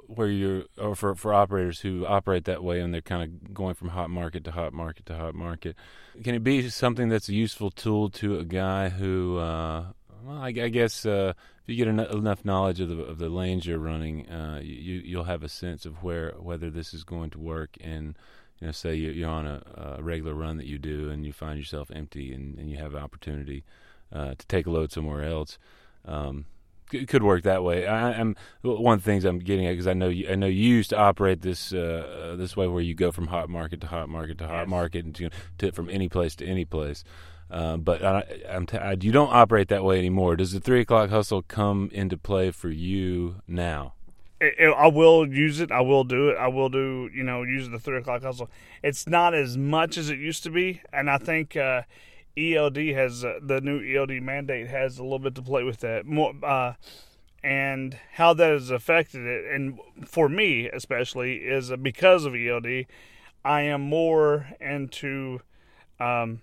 where 0.06 0.28
you're 0.28 0.64
or 0.76 0.94
for 0.94 1.14
for 1.14 1.32
operators 1.32 1.80
who 1.80 2.04
operate 2.04 2.44
that 2.44 2.62
way 2.62 2.80
and 2.80 2.92
they're 2.92 3.00
kind 3.00 3.22
of 3.22 3.54
going 3.54 3.74
from 3.74 3.88
hot 3.88 4.10
market 4.10 4.44
to 4.44 4.50
hot 4.50 4.74
market 4.74 5.06
to 5.06 5.16
hot 5.16 5.34
market. 5.34 5.74
Can 6.22 6.34
it 6.34 6.44
be 6.44 6.68
something 6.68 7.08
that's 7.08 7.30
a 7.30 7.34
useful 7.34 7.70
tool 7.70 8.10
to 8.10 8.38
a 8.38 8.44
guy 8.44 8.90
who? 8.90 9.38
Uh, 9.38 9.84
well, 10.24 10.38
I, 10.38 10.48
I 10.48 10.68
guess 10.68 11.04
uh, 11.06 11.32
if 11.36 11.68
you 11.68 11.76
get 11.76 11.88
en- 11.88 12.00
enough 12.00 12.44
knowledge 12.44 12.80
of 12.80 12.88
the 12.88 13.02
of 13.02 13.18
the 13.18 13.28
lanes 13.28 13.66
you're 13.66 13.78
running, 13.78 14.28
uh, 14.30 14.60
you 14.62 15.02
you'll 15.04 15.24
have 15.24 15.42
a 15.42 15.48
sense 15.48 15.86
of 15.86 16.02
where 16.02 16.32
whether 16.38 16.70
this 16.70 16.92
is 16.94 17.04
going 17.04 17.30
to 17.30 17.38
work 17.38 17.76
and 17.80 18.16
you 18.60 18.66
know, 18.68 18.72
say 18.72 18.94
you- 18.94 19.10
you're 19.10 19.30
on 19.30 19.46
a, 19.46 19.96
a 19.98 20.02
regular 20.02 20.34
run 20.34 20.56
that 20.58 20.66
you 20.66 20.78
do, 20.78 21.10
and 21.10 21.24
you 21.24 21.32
find 21.32 21.58
yourself 21.58 21.90
empty, 21.94 22.32
and, 22.34 22.58
and 22.58 22.70
you 22.70 22.76
have 22.76 22.94
an 22.94 23.02
opportunity 23.02 23.64
uh, 24.12 24.34
to 24.36 24.46
take 24.46 24.66
a 24.66 24.70
load 24.70 24.92
somewhere 24.92 25.24
else. 25.24 25.58
Um, 26.04 26.44
it 26.92 27.06
could 27.08 27.22
work 27.22 27.44
that 27.44 27.62
way. 27.62 27.86
I, 27.86 28.10
I'm 28.12 28.34
one 28.62 28.94
of 28.94 29.00
the 29.04 29.04
things 29.10 29.24
I'm 29.24 29.38
getting 29.38 29.64
at 29.66 29.70
because 29.72 29.86
I 29.86 29.92
know 29.94 30.08
you, 30.08 30.28
I 30.28 30.34
know 30.34 30.46
you 30.48 30.74
used 30.74 30.90
to 30.90 30.98
operate 30.98 31.40
this 31.40 31.72
uh, 31.72 32.32
uh, 32.32 32.36
this 32.36 32.56
way 32.56 32.66
where 32.66 32.82
you 32.82 32.94
go 32.94 33.12
from 33.12 33.28
hot 33.28 33.48
market 33.48 33.80
to 33.82 33.86
hot 33.86 34.08
market 34.08 34.38
to 34.38 34.48
hot 34.48 34.62
Yes. 34.62 34.68
market 34.68 35.04
and 35.04 35.14
to, 35.14 35.30
to 35.58 35.70
from 35.72 35.88
any 35.88 36.08
place 36.08 36.34
to 36.36 36.46
any 36.46 36.64
place. 36.64 37.04
Uh, 37.50 37.76
but 37.76 38.04
I, 38.04 38.24
I'm 38.48 38.66
t- 38.66 38.78
I, 38.78 38.92
you 39.00 39.10
don't 39.12 39.32
operate 39.32 39.68
that 39.68 39.82
way 39.84 39.98
anymore. 39.98 40.36
Does 40.36 40.52
the 40.52 40.60
three 40.60 40.80
o'clock 40.80 41.10
hustle 41.10 41.42
come 41.42 41.90
into 41.92 42.16
play 42.16 42.50
for 42.50 42.68
you 42.70 43.36
now? 43.48 43.94
it, 44.40 44.54
it- 44.58 44.74
I 44.76 44.86
will 44.86 45.26
use 45.28 45.60
it. 45.60 45.70
I 45.72 45.80
will 45.80 46.04
do 46.04 46.30
it. 46.30 46.36
I 46.38 46.48
will 46.48 46.68
do, 46.68 47.10
you 47.12 47.22
know, 47.22 47.42
use 47.42 47.68
the 47.68 47.78
three 47.78 47.98
o'clock 47.98 48.22
hustle. 48.22 48.48
It's 48.82 49.06
not 49.06 49.34
as 49.34 49.56
much 49.58 49.98
as 49.98 50.10
it 50.10 50.18
used 50.18 50.42
to 50.44 50.50
be, 50.50 50.80
and 50.92 51.10
I 51.10 51.18
think 51.18 51.56
uh, 51.56 51.82
ELD 52.36 52.76
has 52.76 53.24
uh, 53.24 53.40
the 53.42 53.60
new 53.60 53.80
ELD 53.84 54.22
mandate 54.22 54.68
has 54.68 54.98
a 54.98 55.02
little 55.02 55.18
bit 55.18 55.34
to 55.34 55.42
play 55.42 55.62
with 55.64 55.80
that 55.80 56.06
more, 56.06 56.32
uh, 56.42 56.74
and 57.42 57.98
how 58.12 58.32
that 58.34 58.52
has 58.52 58.70
affected 58.70 59.26
it. 59.26 59.52
And 59.52 59.78
for 60.06 60.28
me, 60.28 60.68
especially, 60.68 61.36
is 61.38 61.72
because 61.82 62.24
of 62.24 62.34
ELD, 62.34 62.86
I 63.44 63.62
am 63.62 63.82
more 63.82 64.46
into. 64.60 65.40
Um, 65.98 66.40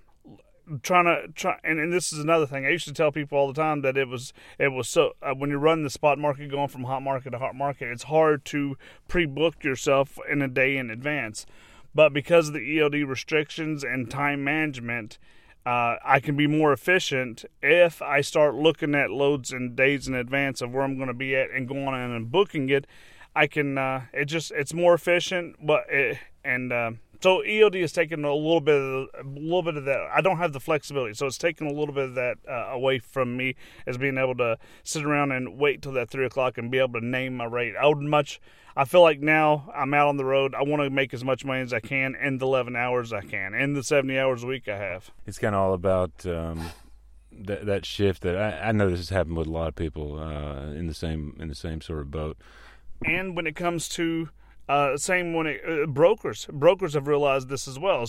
trying 0.82 1.06
to 1.06 1.28
try 1.34 1.60
and, 1.64 1.80
and 1.80 1.92
this 1.92 2.12
is 2.12 2.20
another 2.20 2.46
thing. 2.46 2.66
I 2.66 2.70
used 2.70 2.88
to 2.88 2.94
tell 2.94 3.12
people 3.12 3.38
all 3.38 3.48
the 3.48 3.54
time 3.54 3.82
that 3.82 3.98
it 3.98 4.08
was 4.08 4.34
it 4.60 4.70
was 4.70 4.88
so 4.88 5.14
uh, 5.22 5.34
when 5.34 5.50
you're 5.50 5.60
running 5.60 5.84
the 5.84 5.90
spot 5.90 6.18
market 6.18 6.50
going 6.52 6.68
from 6.68 6.84
hot 6.84 7.02
market 7.02 7.32
to 7.32 7.40
hot 7.40 7.56
market 7.56 7.90
it's 7.90 8.04
hard 8.04 8.46
to 8.46 8.78
pre-book 9.08 9.64
yourself 9.64 10.18
in 10.30 10.42
a 10.42 10.48
day 10.48 10.78
in 10.78 10.90
advance. 10.90 11.46
But 11.96 12.14
because 12.14 12.50
of 12.50 12.54
the 12.54 12.80
eld 12.80 12.94
restrictions 12.94 13.84
and 13.84 14.10
time 14.10 14.44
management 14.44 15.18
uh, 15.68 15.98
i 16.06 16.20
can 16.22 16.38
be 16.38 16.48
more 16.48 16.72
efficient 16.72 17.44
if 17.62 18.02
i 18.02 18.22
start 18.22 18.56
looking 18.56 18.96
at 18.96 19.10
loads 19.10 19.52
and 19.52 19.76
days 19.76 20.08
in 20.08 20.14
advance 20.14 20.62
of 20.62 20.72
where 20.72 20.84
i'm 20.84 20.96
going 20.96 21.10
to 21.10 21.14
be 21.14 21.36
at 21.36 21.52
and 21.52 21.68
going 21.68 21.88
in 21.88 22.12
and 22.12 22.32
booking 22.32 22.70
it 22.70 22.88
i 23.36 23.46
can 23.46 23.78
uh, 23.78 24.06
it 24.14 24.26
just 24.26 24.52
it's 24.52 24.74
more 24.74 24.94
efficient 24.94 25.58
but 25.62 25.84
it, 25.90 26.18
and 26.46 26.72
uh, 26.72 26.92
so 27.22 27.42
ELD 27.42 27.76
is 27.76 27.92
taking 27.92 28.24
a 28.24 28.34
little 28.34 28.62
bit 28.62 28.76
of 28.76 29.08
a 29.26 29.28
little 29.28 29.64
bit 29.64 29.78
of 29.78 29.86
that. 29.86 30.10
I 30.14 30.22
don't 30.22 30.38
have 30.38 30.54
the 30.54 30.60
flexibility, 30.60 31.14
so 31.14 31.26
it's 31.26 31.38
taking 31.38 31.68
a 31.68 31.74
little 31.74 31.94
bit 31.94 32.06
of 32.06 32.16
that 32.16 32.38
uh, 32.48 32.72
away 32.72 33.00
from 33.00 33.36
me 33.36 33.56
as 33.86 33.98
being 33.98 34.18
able 34.18 34.36
to 34.36 34.58
sit 34.84 35.04
around 35.04 35.32
and 35.32 35.58
wait 35.58 35.82
till 35.82 35.94
that 35.94 36.10
three 36.10 36.26
o'clock 36.26 36.58
and 36.58 36.70
be 36.70 36.80
able 36.80 37.00
to 37.00 37.06
name 37.06 37.38
my 37.38 37.46
rate. 37.46 37.76
I 37.76 37.88
would 37.88 37.98
much. 38.00 38.40
I 38.76 38.86
feel 38.86 39.02
like 39.02 39.20
now 39.20 39.72
I'm 39.74 39.94
out 39.96 40.08
on 40.08 40.18
the 40.18 40.26
road. 40.26 40.54
I 40.54 40.62
want 40.62 40.84
to 40.84 40.90
make 40.92 41.12
as 41.12 41.24
much 41.24 41.44
money 41.44 41.62
as 41.62 41.74
I 41.74 41.80
can 41.80 42.14
in 42.14 42.38
the 42.38 42.46
11 42.46 42.76
hours 42.76 43.12
I 43.12 43.22
can, 43.22 43.56
in 43.56 43.74
the 43.74 43.82
70 43.82 44.20
hours 44.20 44.44
a 44.44 44.48
week 44.48 44.68
I 44.68 44.78
have. 44.78 45.10
It's 45.26 45.40
kind 45.40 45.56
of 45.56 45.62
all 45.62 45.74
about 45.74 46.26
um, 46.28 46.70
that 47.32 47.66
that 47.66 47.86
shift. 47.86 48.22
That 48.22 48.38
I, 48.38 48.70
I 48.70 48.72
know 48.72 48.90
this 48.90 49.00
has 49.00 49.10
happened 49.10 49.38
with 49.38 49.48
a 49.48 49.52
lot 49.52 49.68
of 49.68 49.76
people 49.76 50.20
uh, 50.20 50.72
in 50.74 50.86
the 50.88 50.94
same 50.94 51.36
in 51.40 51.48
the 51.48 51.56
same 51.56 51.82
sort 51.82 52.00
of 52.00 52.12
boat. 52.12 52.38
and 53.06 53.36
when 53.36 53.48
it 53.48 53.56
comes 53.56 53.90
to 53.90 54.30
uh, 54.70 54.98
same 54.98 55.34
when 55.34 55.48
it, 55.48 55.62
uh, 55.68 55.86
brokers 55.86 56.48
brokers 56.52 56.94
have 56.94 57.08
realized 57.08 57.50
this 57.50 57.68
as 57.68 57.80
well. 57.80 58.06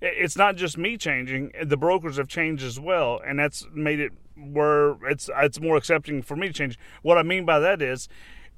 It's, 0.00 0.36
not 0.36 0.56
just 0.56 0.78
me 0.78 0.96
changing 0.96 1.52
the 1.64 1.76
brokers 1.76 2.16
have 2.16 2.28
changed 2.28 2.62
as 2.64 2.78
well 2.78 3.20
and 3.26 3.38
that's 3.38 3.66
made 3.72 4.00
it 4.00 4.12
where 4.36 4.96
it's 5.08 5.30
it's 5.36 5.60
more 5.60 5.76
accepting 5.76 6.22
for 6.22 6.36
me 6.36 6.48
to 6.48 6.52
change. 6.52 6.78
What 7.02 7.18
i 7.18 7.22
mean 7.22 7.44
by 7.44 7.58
that 7.58 7.82
is 7.82 8.08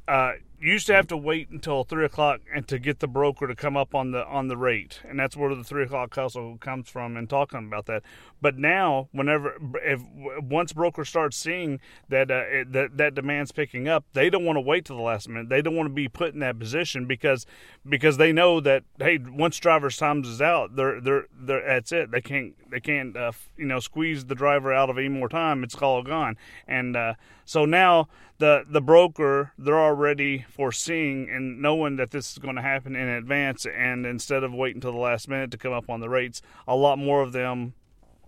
uh, 0.08 0.32
you 0.60 0.72
used 0.72 0.86
to 0.88 0.94
have 0.94 1.06
to 1.08 1.16
wait 1.16 1.50
until 1.50 1.84
three 1.84 2.04
o'clock 2.04 2.40
and 2.52 2.66
to 2.66 2.78
get 2.78 2.98
the 2.98 3.06
broker 3.06 3.46
to 3.46 3.54
come 3.54 3.76
up 3.76 3.94
on 3.94 4.10
the 4.10 4.26
on 4.26 4.48
the 4.48 4.56
rate, 4.56 5.00
and 5.08 5.18
that's 5.18 5.36
where 5.36 5.54
the 5.54 5.62
three 5.62 5.84
o'clock 5.84 6.14
hustle 6.14 6.58
comes 6.58 6.88
from. 6.88 7.16
And 7.16 7.30
talking 7.30 7.66
about 7.66 7.86
that, 7.86 8.02
but 8.40 8.58
now 8.58 9.08
whenever 9.12 9.56
if 9.84 10.02
once 10.42 10.72
brokers 10.72 11.08
start 11.08 11.32
seeing 11.32 11.78
that 12.08 12.30
uh, 12.30 12.64
that 12.70 12.96
that 12.96 13.14
demand's 13.14 13.52
picking 13.52 13.88
up, 13.88 14.04
they 14.14 14.30
don't 14.30 14.44
want 14.44 14.56
to 14.56 14.60
wait 14.60 14.84
to 14.86 14.94
the 14.94 15.00
last 15.00 15.28
minute. 15.28 15.48
They 15.48 15.62
don't 15.62 15.76
want 15.76 15.88
to 15.88 15.94
be 15.94 16.08
put 16.08 16.34
in 16.34 16.40
that 16.40 16.58
position 16.58 17.06
because 17.06 17.46
because 17.88 18.16
they 18.16 18.32
know 18.32 18.60
that 18.60 18.82
hey, 18.98 19.18
once 19.18 19.58
driver's 19.58 19.96
times 19.96 20.28
is 20.28 20.42
out, 20.42 20.74
they're 20.74 21.00
they're, 21.00 21.26
they're 21.32 21.64
that's 21.66 21.92
it. 21.92 22.10
They 22.10 22.20
can't 22.20 22.54
they 22.70 22.80
can't 22.80 23.16
uh, 23.16 23.32
you 23.56 23.66
know 23.66 23.78
squeeze 23.78 24.24
the 24.24 24.34
driver 24.34 24.72
out 24.72 24.90
of 24.90 24.98
any 24.98 25.08
more 25.08 25.28
time. 25.28 25.62
It's 25.62 25.76
all 25.76 26.02
gone, 26.02 26.36
and 26.66 26.96
uh, 26.96 27.14
so 27.48 27.64
now 27.64 28.08
the 28.38 28.64
the 28.68 28.80
broker 28.80 29.52
they're 29.58 29.80
already 29.80 30.44
foreseeing 30.50 31.28
and 31.30 31.60
knowing 31.62 31.96
that 31.96 32.10
this 32.10 32.32
is 32.32 32.38
going 32.38 32.56
to 32.56 32.62
happen 32.62 32.94
in 32.94 33.08
advance 33.08 33.66
and 33.66 34.04
instead 34.04 34.44
of 34.44 34.52
waiting 34.52 34.76
until 34.76 34.92
the 34.92 34.98
last 34.98 35.28
minute 35.28 35.50
to 35.50 35.58
come 35.58 35.72
up 35.72 35.88
on 35.88 36.00
the 36.00 36.08
rates 36.08 36.42
a 36.66 36.76
lot 36.76 36.98
more 36.98 37.22
of 37.22 37.32
them 37.32 37.72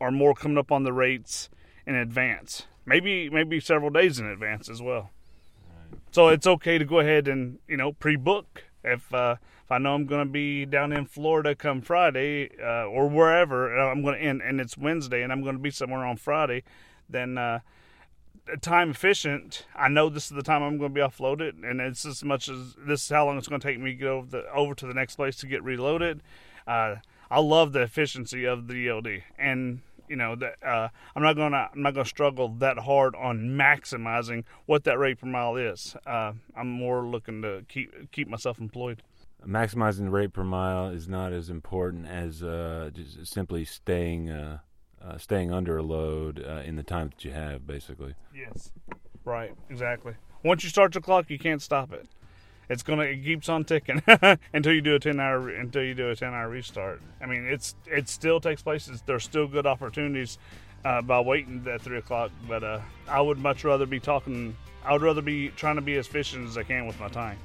are 0.00 0.10
more 0.10 0.34
coming 0.34 0.58
up 0.58 0.72
on 0.72 0.82
the 0.82 0.92
rates 0.92 1.50
in 1.86 1.94
advance. 1.94 2.66
Maybe 2.86 3.28
maybe 3.28 3.60
several 3.60 3.90
days 3.90 4.18
in 4.18 4.26
advance 4.26 4.68
as 4.68 4.80
well. 4.80 5.10
So 6.12 6.28
it's 6.28 6.46
okay 6.46 6.78
to 6.78 6.84
go 6.84 7.00
ahead 7.00 7.28
and 7.28 7.58
you 7.68 7.76
know 7.76 7.92
pre-book. 7.92 8.64
If 8.82 9.12
uh, 9.12 9.36
if 9.64 9.70
I 9.70 9.78
know 9.78 9.94
I'm 9.94 10.06
going 10.06 10.26
to 10.26 10.32
be 10.32 10.64
down 10.64 10.92
in 10.92 11.06
Florida 11.06 11.54
come 11.54 11.82
Friday 11.82 12.50
uh, 12.60 12.84
or 12.84 13.08
wherever 13.08 13.78
uh, 13.78 13.90
I'm 13.90 14.02
going 14.02 14.18
to 14.18 14.24
end 14.24 14.42
and 14.42 14.60
it's 14.60 14.78
Wednesday 14.78 15.22
and 15.22 15.30
I'm 15.32 15.42
going 15.42 15.56
to 15.56 15.62
be 15.62 15.70
somewhere 15.70 16.04
on 16.04 16.16
Friday, 16.16 16.62
then 17.08 17.36
uh, 17.36 17.60
time 18.60 18.90
efficient. 18.90 19.66
I 19.74 19.88
know 19.88 20.08
this 20.08 20.24
is 20.24 20.36
the 20.36 20.42
time 20.42 20.62
I'm 20.62 20.78
going 20.78 20.90
to 20.90 20.94
be 20.94 21.00
offloaded, 21.00 21.68
and 21.68 21.80
it's 21.80 22.04
as 22.04 22.24
much 22.24 22.48
as 22.48 22.74
this 22.78 23.04
is 23.04 23.08
how 23.08 23.26
long 23.26 23.38
it's 23.38 23.48
going 23.48 23.60
to 23.60 23.66
take 23.66 23.80
me 23.80 23.92
to 23.92 23.96
go 23.96 24.18
over, 24.18 24.26
the, 24.30 24.52
over 24.52 24.74
to 24.74 24.86
the 24.86 24.94
next 24.94 25.16
place 25.16 25.36
to 25.36 25.46
get 25.46 25.62
reloaded. 25.62 26.22
Uh, 26.66 26.96
I 27.30 27.40
love 27.40 27.72
the 27.72 27.82
efficiency 27.82 28.44
of 28.44 28.66
the 28.66 28.88
ELD, 28.88 29.22
and 29.38 29.80
you 30.08 30.16
know 30.16 30.34
that 30.34 30.56
uh, 30.66 30.88
I'm 31.14 31.22
not 31.22 31.36
gonna 31.36 31.70
I'm 31.72 31.82
not 31.82 31.94
gonna 31.94 32.04
struggle 32.04 32.48
that 32.58 32.78
hard 32.78 33.14
on 33.14 33.50
maximizing 33.50 34.44
what 34.66 34.82
that 34.84 34.98
rate 34.98 35.20
per 35.20 35.26
mile 35.26 35.56
is. 35.56 35.94
Uh, 36.04 36.32
I'm 36.56 36.68
more 36.68 37.06
looking 37.06 37.42
to 37.42 37.64
keep 37.68 38.10
keep 38.10 38.28
myself 38.28 38.58
employed. 38.58 39.02
Maximizing 39.46 40.04
the 40.04 40.10
rate 40.10 40.32
per 40.32 40.44
mile 40.44 40.88
is 40.88 41.08
not 41.08 41.32
as 41.32 41.48
important 41.48 42.06
as 42.06 42.42
uh, 42.42 42.90
just 42.92 43.32
simply 43.32 43.64
staying 43.64 44.28
uh, 45.04 45.18
staying 45.18 45.52
under 45.52 45.76
a 45.78 45.82
load 45.82 46.44
uh, 46.46 46.62
in 46.64 46.76
the 46.76 46.82
time 46.82 47.10
that 47.10 47.24
you 47.24 47.32
have, 47.32 47.66
basically. 47.66 48.14
Yes. 48.34 48.70
Right. 49.24 49.54
Exactly. 49.68 50.14
Once 50.42 50.64
you 50.64 50.70
start 50.70 50.92
the 50.92 51.00
clock, 51.00 51.28
you 51.28 51.38
can't 51.38 51.62
stop 51.62 51.92
it. 51.92 52.08
It's 52.68 52.84
gonna 52.84 53.02
it 53.02 53.24
keeps 53.24 53.48
on 53.48 53.64
ticking 53.64 54.00
until 54.54 54.72
you 54.72 54.80
do 54.80 54.94
a 54.94 55.00
ten 55.00 55.18
hour 55.18 55.48
until 55.50 55.82
you 55.82 55.92
do 55.92 56.10
a 56.10 56.16
ten 56.16 56.32
hour 56.32 56.48
restart. 56.48 57.02
I 57.20 57.26
mean, 57.26 57.44
it's 57.44 57.74
it 57.86 58.08
still 58.08 58.40
takes 58.40 58.62
place. 58.62 58.88
There's 59.06 59.24
still 59.24 59.48
good 59.48 59.66
opportunities 59.66 60.38
uh, 60.84 61.02
by 61.02 61.18
waiting 61.20 61.66
at 61.66 61.82
three 61.82 61.98
o'clock. 61.98 62.30
But 62.48 62.62
uh, 62.62 62.80
I 63.08 63.20
would 63.20 63.38
much 63.38 63.64
rather 63.64 63.86
be 63.86 63.98
talking. 63.98 64.56
I 64.84 64.92
would 64.92 65.02
rather 65.02 65.20
be 65.20 65.48
trying 65.48 65.76
to 65.76 65.82
be 65.82 65.96
as 65.96 66.06
efficient 66.06 66.48
as 66.48 66.56
I 66.56 66.62
can 66.62 66.86
with 66.86 66.98
my 67.00 67.08
time. 67.08 67.38